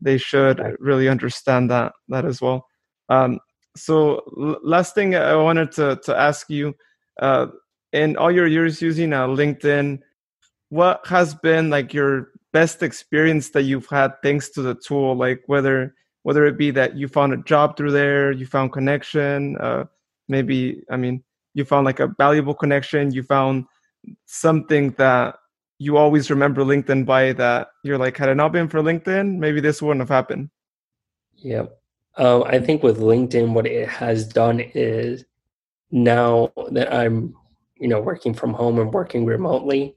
they 0.00 0.18
should 0.18 0.60
really 0.78 1.08
understand 1.08 1.70
that 1.70 1.92
that 2.08 2.24
as 2.24 2.40
well. 2.40 2.66
Um, 3.08 3.40
so 3.76 4.22
l- 4.36 4.58
last 4.62 4.94
thing 4.94 5.14
i 5.14 5.34
wanted 5.36 5.70
to, 5.72 5.96
to 6.04 6.16
ask 6.16 6.50
you 6.50 6.74
uh, 7.22 7.46
in 7.92 8.16
all 8.16 8.30
your 8.30 8.46
years 8.46 8.82
using 8.82 9.12
uh, 9.12 9.26
linkedin 9.26 10.00
what 10.70 11.06
has 11.06 11.34
been 11.34 11.70
like 11.70 11.94
your 11.94 12.28
best 12.52 12.82
experience 12.82 13.50
that 13.50 13.62
you've 13.62 13.88
had 13.88 14.12
thanks 14.22 14.48
to 14.50 14.62
the 14.62 14.74
tool? 14.74 15.16
Like 15.16 15.42
whether 15.46 15.94
whether 16.22 16.44
it 16.46 16.58
be 16.58 16.70
that 16.72 16.96
you 16.96 17.08
found 17.08 17.32
a 17.32 17.38
job 17.38 17.76
through 17.76 17.92
there 17.92 18.32
you 18.32 18.44
found 18.44 18.72
connection 18.72 19.56
uh, 19.58 19.84
maybe 20.28 20.82
i 20.90 20.96
mean 20.96 21.22
you 21.54 21.64
found 21.64 21.86
like 21.86 22.00
a 22.00 22.12
valuable 22.18 22.54
connection 22.54 23.12
you 23.12 23.22
found 23.22 23.64
something 24.26 24.90
that 24.98 25.36
you 25.78 25.96
always 25.96 26.28
remember 26.28 26.62
linkedin 26.62 27.06
by 27.06 27.32
that 27.32 27.68
you're 27.84 27.98
like 27.98 28.16
had 28.16 28.28
it 28.28 28.34
not 28.34 28.52
been 28.52 28.68
for 28.68 28.82
linkedin 28.82 29.38
maybe 29.38 29.60
this 29.60 29.80
wouldn't 29.80 30.00
have 30.00 30.08
happened. 30.08 30.50
Yep. 31.36 31.78
Um, 32.16 32.42
i 32.44 32.58
think 32.58 32.82
with 32.82 32.98
linkedin 32.98 33.52
what 33.52 33.66
it 33.66 33.88
has 33.88 34.26
done 34.26 34.60
is 34.60 35.24
now 35.90 36.52
that 36.72 36.92
i'm 36.92 37.34
you 37.76 37.88
know 37.88 38.00
working 38.00 38.34
from 38.34 38.52
home 38.52 38.78
and 38.78 38.92
working 38.92 39.24
remotely 39.24 39.94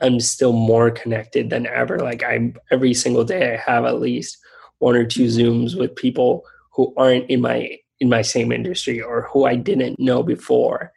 i'm 0.00 0.18
still 0.18 0.52
more 0.52 0.90
connected 0.90 1.48
than 1.50 1.66
ever. 1.66 1.98
Like 1.98 2.24
i'm 2.24 2.56
every 2.70 2.94
single 2.94 3.24
day 3.24 3.54
i 3.54 3.70
have 3.70 3.84
at 3.84 4.00
least 4.00 4.38
one 4.78 4.96
or 4.96 5.04
two 5.04 5.26
zooms 5.26 5.78
with 5.78 5.94
people 5.94 6.44
who 6.72 6.92
aren't 6.96 7.30
in 7.30 7.40
my 7.40 7.78
in 8.00 8.08
my 8.08 8.22
same 8.22 8.50
industry 8.50 9.00
or 9.00 9.28
who 9.30 9.44
i 9.44 9.54
didn't 9.54 10.00
know 10.00 10.22
before. 10.22 10.92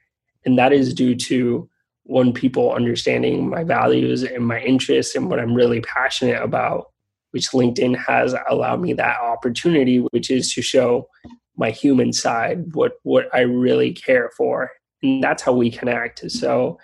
And 0.46 0.58
that 0.58 0.74
is 0.74 0.94
due 0.94 1.16
to 1.16 1.70
one 2.04 2.34
people 2.34 2.74
understanding 2.74 3.50
my 3.50 3.64
values 3.64 4.24
and 4.24 4.46
my 4.46 4.60
interests 4.62 5.16
and 5.16 5.30
what 5.30 5.40
i'm 5.40 5.54
really 5.54 5.82
passionate 5.82 6.42
about 6.42 6.92
which 7.32 7.52
linkedin 7.52 7.96
has 7.96 8.36
allowed 8.50 8.82
me 8.82 8.94
that 8.94 9.20
opportunity 9.20 10.00
which 10.12 10.30
is 10.30 10.54
to 10.54 10.62
show 10.62 11.08
my 11.56 11.70
human 11.70 12.12
side 12.12 12.74
what 12.74 12.94
what 13.04 13.28
i 13.34 13.42
really 13.42 13.94
care 13.94 14.30
for 14.36 14.72
and 15.02 15.24
that's 15.24 15.44
how 15.44 15.54
we 15.54 15.70
connect 15.70 16.30
so 16.30 16.78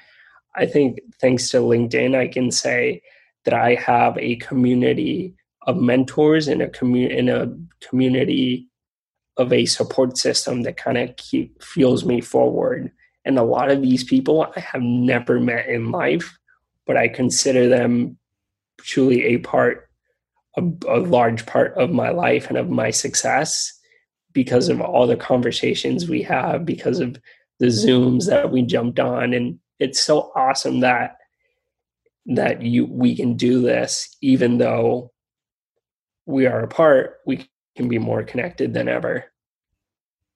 i 0.55 0.65
think 0.65 0.99
thanks 1.19 1.49
to 1.49 1.57
linkedin 1.57 2.15
i 2.15 2.27
can 2.27 2.51
say 2.51 3.01
that 3.45 3.53
i 3.53 3.75
have 3.75 4.17
a 4.17 4.35
community 4.37 5.35
of 5.67 5.77
mentors 5.77 6.47
in 6.47 6.61
a 6.61 6.67
commu- 6.67 7.09
in 7.09 7.29
a 7.29 7.47
community 7.85 8.69
of 9.39 9.53
a 9.53 9.65
support 9.65 10.17
system 10.17 10.63
that 10.63 10.77
kind 10.77 10.97
of 10.97 11.15
keep 11.15 11.63
fuels 11.63 12.03
me 12.03 12.19
forward. 12.19 12.91
And 13.29 13.37
a 13.37 13.43
lot 13.43 13.69
of 13.69 13.83
these 13.83 14.03
people 14.03 14.51
I 14.55 14.59
have 14.59 14.81
never 14.81 15.39
met 15.39 15.69
in 15.69 15.91
life, 15.91 16.35
but 16.87 16.97
I 16.97 17.07
consider 17.07 17.69
them 17.69 18.17
truly 18.79 19.23
a 19.23 19.37
part, 19.37 19.87
a, 20.57 20.63
a 20.87 20.97
large 20.97 21.45
part 21.45 21.75
of 21.77 21.91
my 21.91 22.09
life 22.09 22.47
and 22.49 22.57
of 22.57 22.71
my 22.71 22.89
success 22.89 23.71
because 24.33 24.67
of 24.67 24.81
all 24.81 25.05
the 25.05 25.15
conversations 25.15 26.09
we 26.09 26.23
have, 26.23 26.65
because 26.65 26.99
of 26.99 27.21
the 27.59 27.67
Zooms 27.67 28.25
that 28.25 28.51
we 28.51 28.63
jumped 28.63 28.99
on. 28.99 29.35
And 29.35 29.59
it's 29.77 29.99
so 29.99 30.31
awesome 30.35 30.79
that 30.79 31.17
that 32.25 32.63
you 32.63 32.87
we 32.87 33.15
can 33.15 33.35
do 33.35 33.61
this 33.61 34.17
even 34.21 34.57
though 34.57 35.11
we 36.25 36.47
are 36.47 36.61
apart 36.61 37.17
we 37.27 37.47
can 37.75 37.87
be 37.87 37.99
more 37.99 38.23
connected 38.23 38.73
than 38.73 38.87
ever 38.87 39.25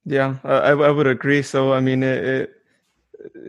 yeah 0.06 0.38
i, 0.44 0.72
I 0.72 0.90
would 0.90 1.06
agree 1.06 1.44
so 1.44 1.74
i 1.74 1.80
mean 1.80 2.02
it, 2.02 2.24
it 2.24 2.63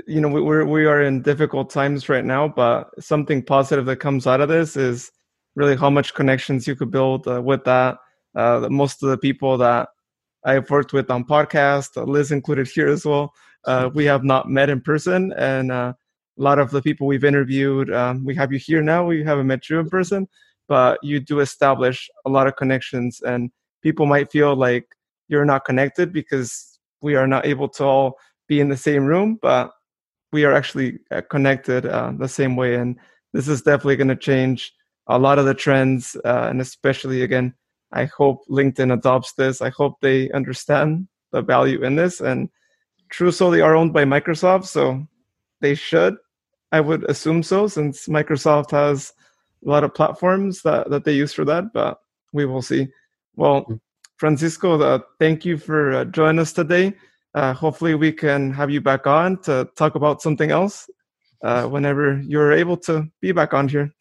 you 0.06 0.20
know 0.20 0.28
we're 0.28 0.64
we 0.64 0.86
are 0.86 1.02
in 1.02 1.22
difficult 1.22 1.70
times 1.70 2.08
right 2.08 2.24
now 2.24 2.46
but 2.48 2.90
something 3.02 3.42
positive 3.42 3.86
that 3.86 3.96
comes 3.96 4.26
out 4.26 4.40
of 4.40 4.48
this 4.48 4.76
is 4.76 5.10
really 5.56 5.76
how 5.76 5.90
much 5.90 6.14
connections 6.14 6.66
you 6.66 6.74
could 6.74 6.90
build 6.90 7.28
uh, 7.28 7.40
with 7.40 7.62
that. 7.64 7.96
Uh, 8.34 8.66
most 8.68 9.02
of 9.02 9.10
the 9.10 9.18
people 9.18 9.56
that 9.56 9.88
i've 10.44 10.68
worked 10.68 10.92
with 10.92 11.10
on 11.10 11.24
podcast 11.24 11.96
uh, 11.96 12.02
liz 12.02 12.32
included 12.32 12.66
here 12.66 12.88
as 12.88 13.04
well 13.06 13.32
uh, 13.66 13.88
we 13.94 14.04
have 14.04 14.24
not 14.24 14.48
met 14.48 14.68
in 14.68 14.80
person 14.80 15.32
and 15.36 15.70
uh, 15.70 15.92
a 16.38 16.42
lot 16.42 16.58
of 16.58 16.70
the 16.70 16.82
people 16.82 17.06
we've 17.06 17.24
interviewed 17.24 17.92
um, 17.92 18.24
we 18.24 18.34
have 18.34 18.52
you 18.52 18.58
here 18.58 18.82
now 18.82 19.04
we 19.04 19.22
haven't 19.22 19.46
met 19.46 19.70
you 19.70 19.78
in 19.78 19.88
person 19.88 20.26
but 20.66 20.98
you 21.02 21.20
do 21.20 21.40
establish 21.40 22.08
a 22.24 22.30
lot 22.30 22.46
of 22.48 22.56
connections 22.56 23.20
and 23.22 23.50
people 23.82 24.06
might 24.06 24.32
feel 24.32 24.56
like 24.56 24.84
you're 25.28 25.44
not 25.44 25.64
connected 25.64 26.12
because 26.12 26.78
we 27.02 27.14
are 27.14 27.28
not 27.28 27.46
able 27.46 27.68
to 27.68 27.84
all 27.84 28.18
be 28.48 28.60
in 28.60 28.68
the 28.68 28.76
same 28.76 29.04
room 29.04 29.38
but 29.40 29.72
we 30.32 30.44
are 30.44 30.52
actually 30.52 30.98
uh, 31.10 31.22
connected 31.30 31.86
uh, 31.86 32.12
the 32.18 32.28
same 32.28 32.56
way 32.56 32.74
and 32.74 32.96
this 33.32 33.48
is 33.48 33.62
definitely 33.62 33.96
going 33.96 34.08
to 34.08 34.16
change 34.16 34.72
a 35.08 35.18
lot 35.18 35.38
of 35.38 35.46
the 35.46 35.54
trends 35.54 36.16
uh, 36.24 36.46
and 36.50 36.60
especially 36.60 37.22
again 37.22 37.54
i 37.92 38.04
hope 38.04 38.40
linkedin 38.48 38.92
adopts 38.92 39.32
this 39.34 39.60
i 39.60 39.70
hope 39.70 40.00
they 40.00 40.30
understand 40.32 41.06
the 41.32 41.42
value 41.42 41.82
in 41.82 41.96
this 41.96 42.20
and 42.20 42.48
trueso 43.12 43.50
they 43.50 43.60
are 43.60 43.76
owned 43.76 43.92
by 43.92 44.04
microsoft 44.04 44.64
so 44.64 45.06
they 45.60 45.74
should 45.74 46.16
i 46.72 46.80
would 46.80 47.08
assume 47.10 47.42
so 47.42 47.66
since 47.66 48.06
microsoft 48.08 48.70
has 48.70 49.12
a 49.64 49.68
lot 49.68 49.84
of 49.84 49.94
platforms 49.94 50.62
that, 50.62 50.90
that 50.90 51.04
they 51.04 51.14
use 51.14 51.32
for 51.32 51.44
that, 51.44 51.72
but 51.72 51.98
we 52.32 52.44
will 52.44 52.62
see. 52.62 52.88
Well, 53.36 53.62
mm-hmm. 53.62 53.74
Francisco, 54.16 54.80
uh, 54.80 55.00
thank 55.18 55.44
you 55.44 55.56
for 55.58 55.92
uh, 55.92 56.04
joining 56.06 56.38
us 56.38 56.52
today. 56.52 56.94
Uh, 57.34 57.52
hopefully, 57.52 57.94
we 57.94 58.12
can 58.12 58.52
have 58.52 58.70
you 58.70 58.80
back 58.80 59.06
on 59.06 59.40
to 59.42 59.68
talk 59.76 59.96
about 59.96 60.22
something 60.22 60.50
else 60.50 60.88
uh, 61.42 61.66
whenever 61.66 62.20
you're 62.20 62.52
able 62.52 62.76
to 62.76 63.08
be 63.20 63.32
back 63.32 63.52
on 63.52 63.68
here. 63.68 63.92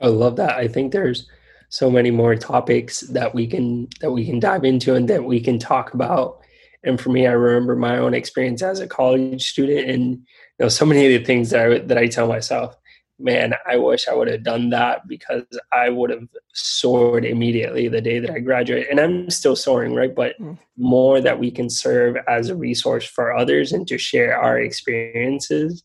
I 0.00 0.08
love 0.08 0.36
that. 0.36 0.56
I 0.56 0.66
think 0.66 0.92
there's 0.92 1.28
so 1.68 1.90
many 1.90 2.10
more 2.10 2.34
topics 2.34 3.00
that 3.00 3.34
we 3.34 3.46
can 3.46 3.88
that 4.00 4.10
we 4.10 4.26
can 4.26 4.40
dive 4.40 4.64
into 4.64 4.94
and 4.94 5.08
that 5.08 5.24
we 5.24 5.40
can 5.40 5.58
talk 5.58 5.94
about. 5.94 6.40
And 6.82 7.00
for 7.00 7.10
me, 7.10 7.26
I 7.26 7.32
remember 7.32 7.76
my 7.76 7.98
own 7.98 8.14
experience 8.14 8.62
as 8.62 8.80
a 8.80 8.86
college 8.86 9.50
student, 9.50 9.88
and 9.88 10.12
you 10.12 10.24
know, 10.58 10.68
so 10.68 10.86
many 10.86 11.06
of 11.06 11.20
the 11.20 11.24
things 11.24 11.50
that 11.50 11.72
I, 11.72 11.78
that 11.78 11.98
I 11.98 12.06
tell 12.08 12.26
myself 12.26 12.76
man, 13.20 13.54
I 13.66 13.76
wish 13.76 14.08
I 14.08 14.14
would 14.14 14.28
have 14.28 14.42
done 14.42 14.70
that 14.70 15.06
because 15.06 15.44
I 15.72 15.90
would 15.90 16.10
have 16.10 16.26
soared 16.52 17.24
immediately 17.24 17.88
the 17.88 18.00
day 18.00 18.18
that 18.18 18.30
I 18.30 18.38
graduate. 18.38 18.86
And 18.90 18.98
I'm 18.98 19.30
still 19.30 19.56
soaring, 19.56 19.94
right? 19.94 20.14
But 20.14 20.40
mm. 20.40 20.58
more 20.76 21.20
that 21.20 21.38
we 21.38 21.50
can 21.50 21.68
serve 21.68 22.16
as 22.28 22.48
a 22.48 22.56
resource 22.56 23.04
for 23.04 23.36
others 23.36 23.72
and 23.72 23.86
to 23.88 23.98
share 23.98 24.36
our 24.36 24.58
experiences. 24.58 25.84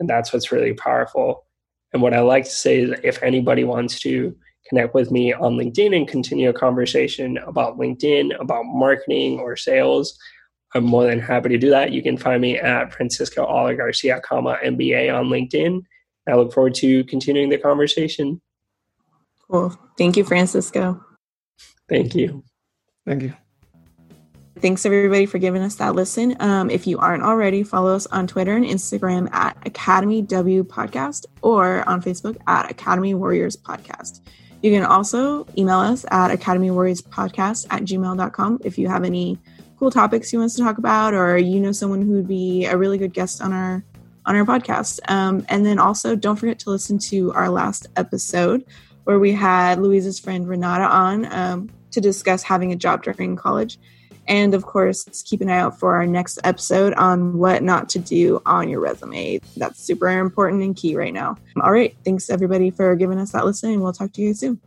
And 0.00 0.08
that's 0.08 0.32
what's 0.32 0.52
really 0.52 0.74
powerful. 0.74 1.46
And 1.92 2.02
what 2.02 2.14
I 2.14 2.20
like 2.20 2.44
to 2.44 2.50
say 2.50 2.80
is 2.80 2.98
if 3.02 3.22
anybody 3.22 3.64
wants 3.64 4.00
to 4.00 4.36
connect 4.68 4.94
with 4.94 5.10
me 5.10 5.32
on 5.32 5.56
LinkedIn 5.56 5.96
and 5.96 6.08
continue 6.08 6.48
a 6.48 6.54
conversation 6.54 7.38
about 7.38 7.78
LinkedIn, 7.78 8.38
about 8.40 8.64
marketing 8.64 9.38
or 9.38 9.56
sales, 9.56 10.18
I'm 10.74 10.84
more 10.84 11.04
than 11.04 11.20
happy 11.20 11.50
to 11.50 11.58
do 11.58 11.70
that. 11.70 11.92
You 11.92 12.02
can 12.02 12.16
find 12.16 12.40
me 12.40 12.58
at 12.58 12.92
Francisco 12.92 13.44
Garcia, 13.76 14.20
comma 14.20 14.58
MBA 14.64 15.14
on 15.14 15.26
LinkedIn 15.26 15.82
I 16.28 16.34
look 16.34 16.52
forward 16.52 16.74
to 16.76 17.04
continuing 17.04 17.48
the 17.48 17.58
conversation. 17.58 18.40
Cool. 19.50 19.76
Thank 19.98 20.16
you, 20.16 20.24
Francisco. 20.24 21.04
Thank 21.88 22.14
you. 22.14 22.44
Thank 23.06 23.22
you. 23.22 23.34
Thanks 24.60 24.86
everybody 24.86 25.26
for 25.26 25.38
giving 25.38 25.62
us 25.62 25.74
that 25.76 25.96
listen. 25.96 26.36
Um, 26.38 26.70
if 26.70 26.86
you 26.86 26.98
aren't 26.98 27.24
already, 27.24 27.64
follow 27.64 27.96
us 27.96 28.06
on 28.06 28.28
Twitter 28.28 28.54
and 28.54 28.64
Instagram 28.64 29.32
at 29.32 29.56
Academy 29.66 30.22
W 30.22 30.62
Podcast 30.62 31.26
or 31.42 31.86
on 31.88 32.00
Facebook 32.00 32.36
at 32.46 32.70
Academy 32.70 33.14
Warriors 33.14 33.56
Podcast. 33.56 34.20
You 34.62 34.70
can 34.70 34.84
also 34.84 35.46
email 35.58 35.80
us 35.80 36.06
at 36.12 36.30
Academy 36.30 36.70
Warriors 36.70 37.02
Podcast 37.02 37.66
at 37.70 37.82
gmail.com 37.82 38.60
if 38.62 38.78
you 38.78 38.86
have 38.86 39.02
any 39.02 39.36
cool 39.80 39.90
topics 39.90 40.32
you 40.32 40.38
want 40.38 40.50
us 40.50 40.54
to 40.54 40.62
talk 40.62 40.78
about 40.78 41.12
or 41.12 41.36
you 41.36 41.58
know 41.58 41.72
someone 41.72 42.02
who 42.02 42.12
would 42.12 42.28
be 42.28 42.66
a 42.66 42.76
really 42.76 42.98
good 42.98 43.12
guest 43.12 43.42
on 43.42 43.52
our 43.52 43.82
on 44.26 44.36
our 44.36 44.44
podcast. 44.44 45.00
Um, 45.08 45.44
and 45.48 45.64
then 45.64 45.78
also, 45.78 46.14
don't 46.16 46.36
forget 46.36 46.58
to 46.60 46.70
listen 46.70 46.98
to 47.10 47.32
our 47.32 47.48
last 47.48 47.86
episode 47.96 48.64
where 49.04 49.18
we 49.18 49.32
had 49.32 49.80
Louise's 49.80 50.18
friend 50.18 50.48
Renata 50.48 50.84
on 50.84 51.32
um, 51.32 51.70
to 51.90 52.00
discuss 52.00 52.42
having 52.42 52.72
a 52.72 52.76
job 52.76 53.02
during 53.02 53.36
college. 53.36 53.78
And 54.28 54.54
of 54.54 54.64
course, 54.64 55.04
keep 55.24 55.40
an 55.40 55.50
eye 55.50 55.58
out 55.58 55.78
for 55.80 55.96
our 55.96 56.06
next 56.06 56.38
episode 56.44 56.94
on 56.94 57.38
what 57.38 57.62
not 57.62 57.88
to 57.90 57.98
do 57.98 58.40
on 58.46 58.68
your 58.68 58.80
resume. 58.80 59.40
That's 59.56 59.82
super 59.82 60.08
important 60.08 60.62
and 60.62 60.76
key 60.76 60.94
right 60.94 61.12
now. 61.12 61.36
All 61.60 61.72
right. 61.72 61.96
Thanks 62.04 62.30
everybody 62.30 62.70
for 62.70 62.94
giving 62.94 63.18
us 63.18 63.32
that 63.32 63.44
listen, 63.44 63.72
and 63.72 63.82
we'll 63.82 63.92
talk 63.92 64.12
to 64.12 64.22
you 64.22 64.32
soon. 64.34 64.60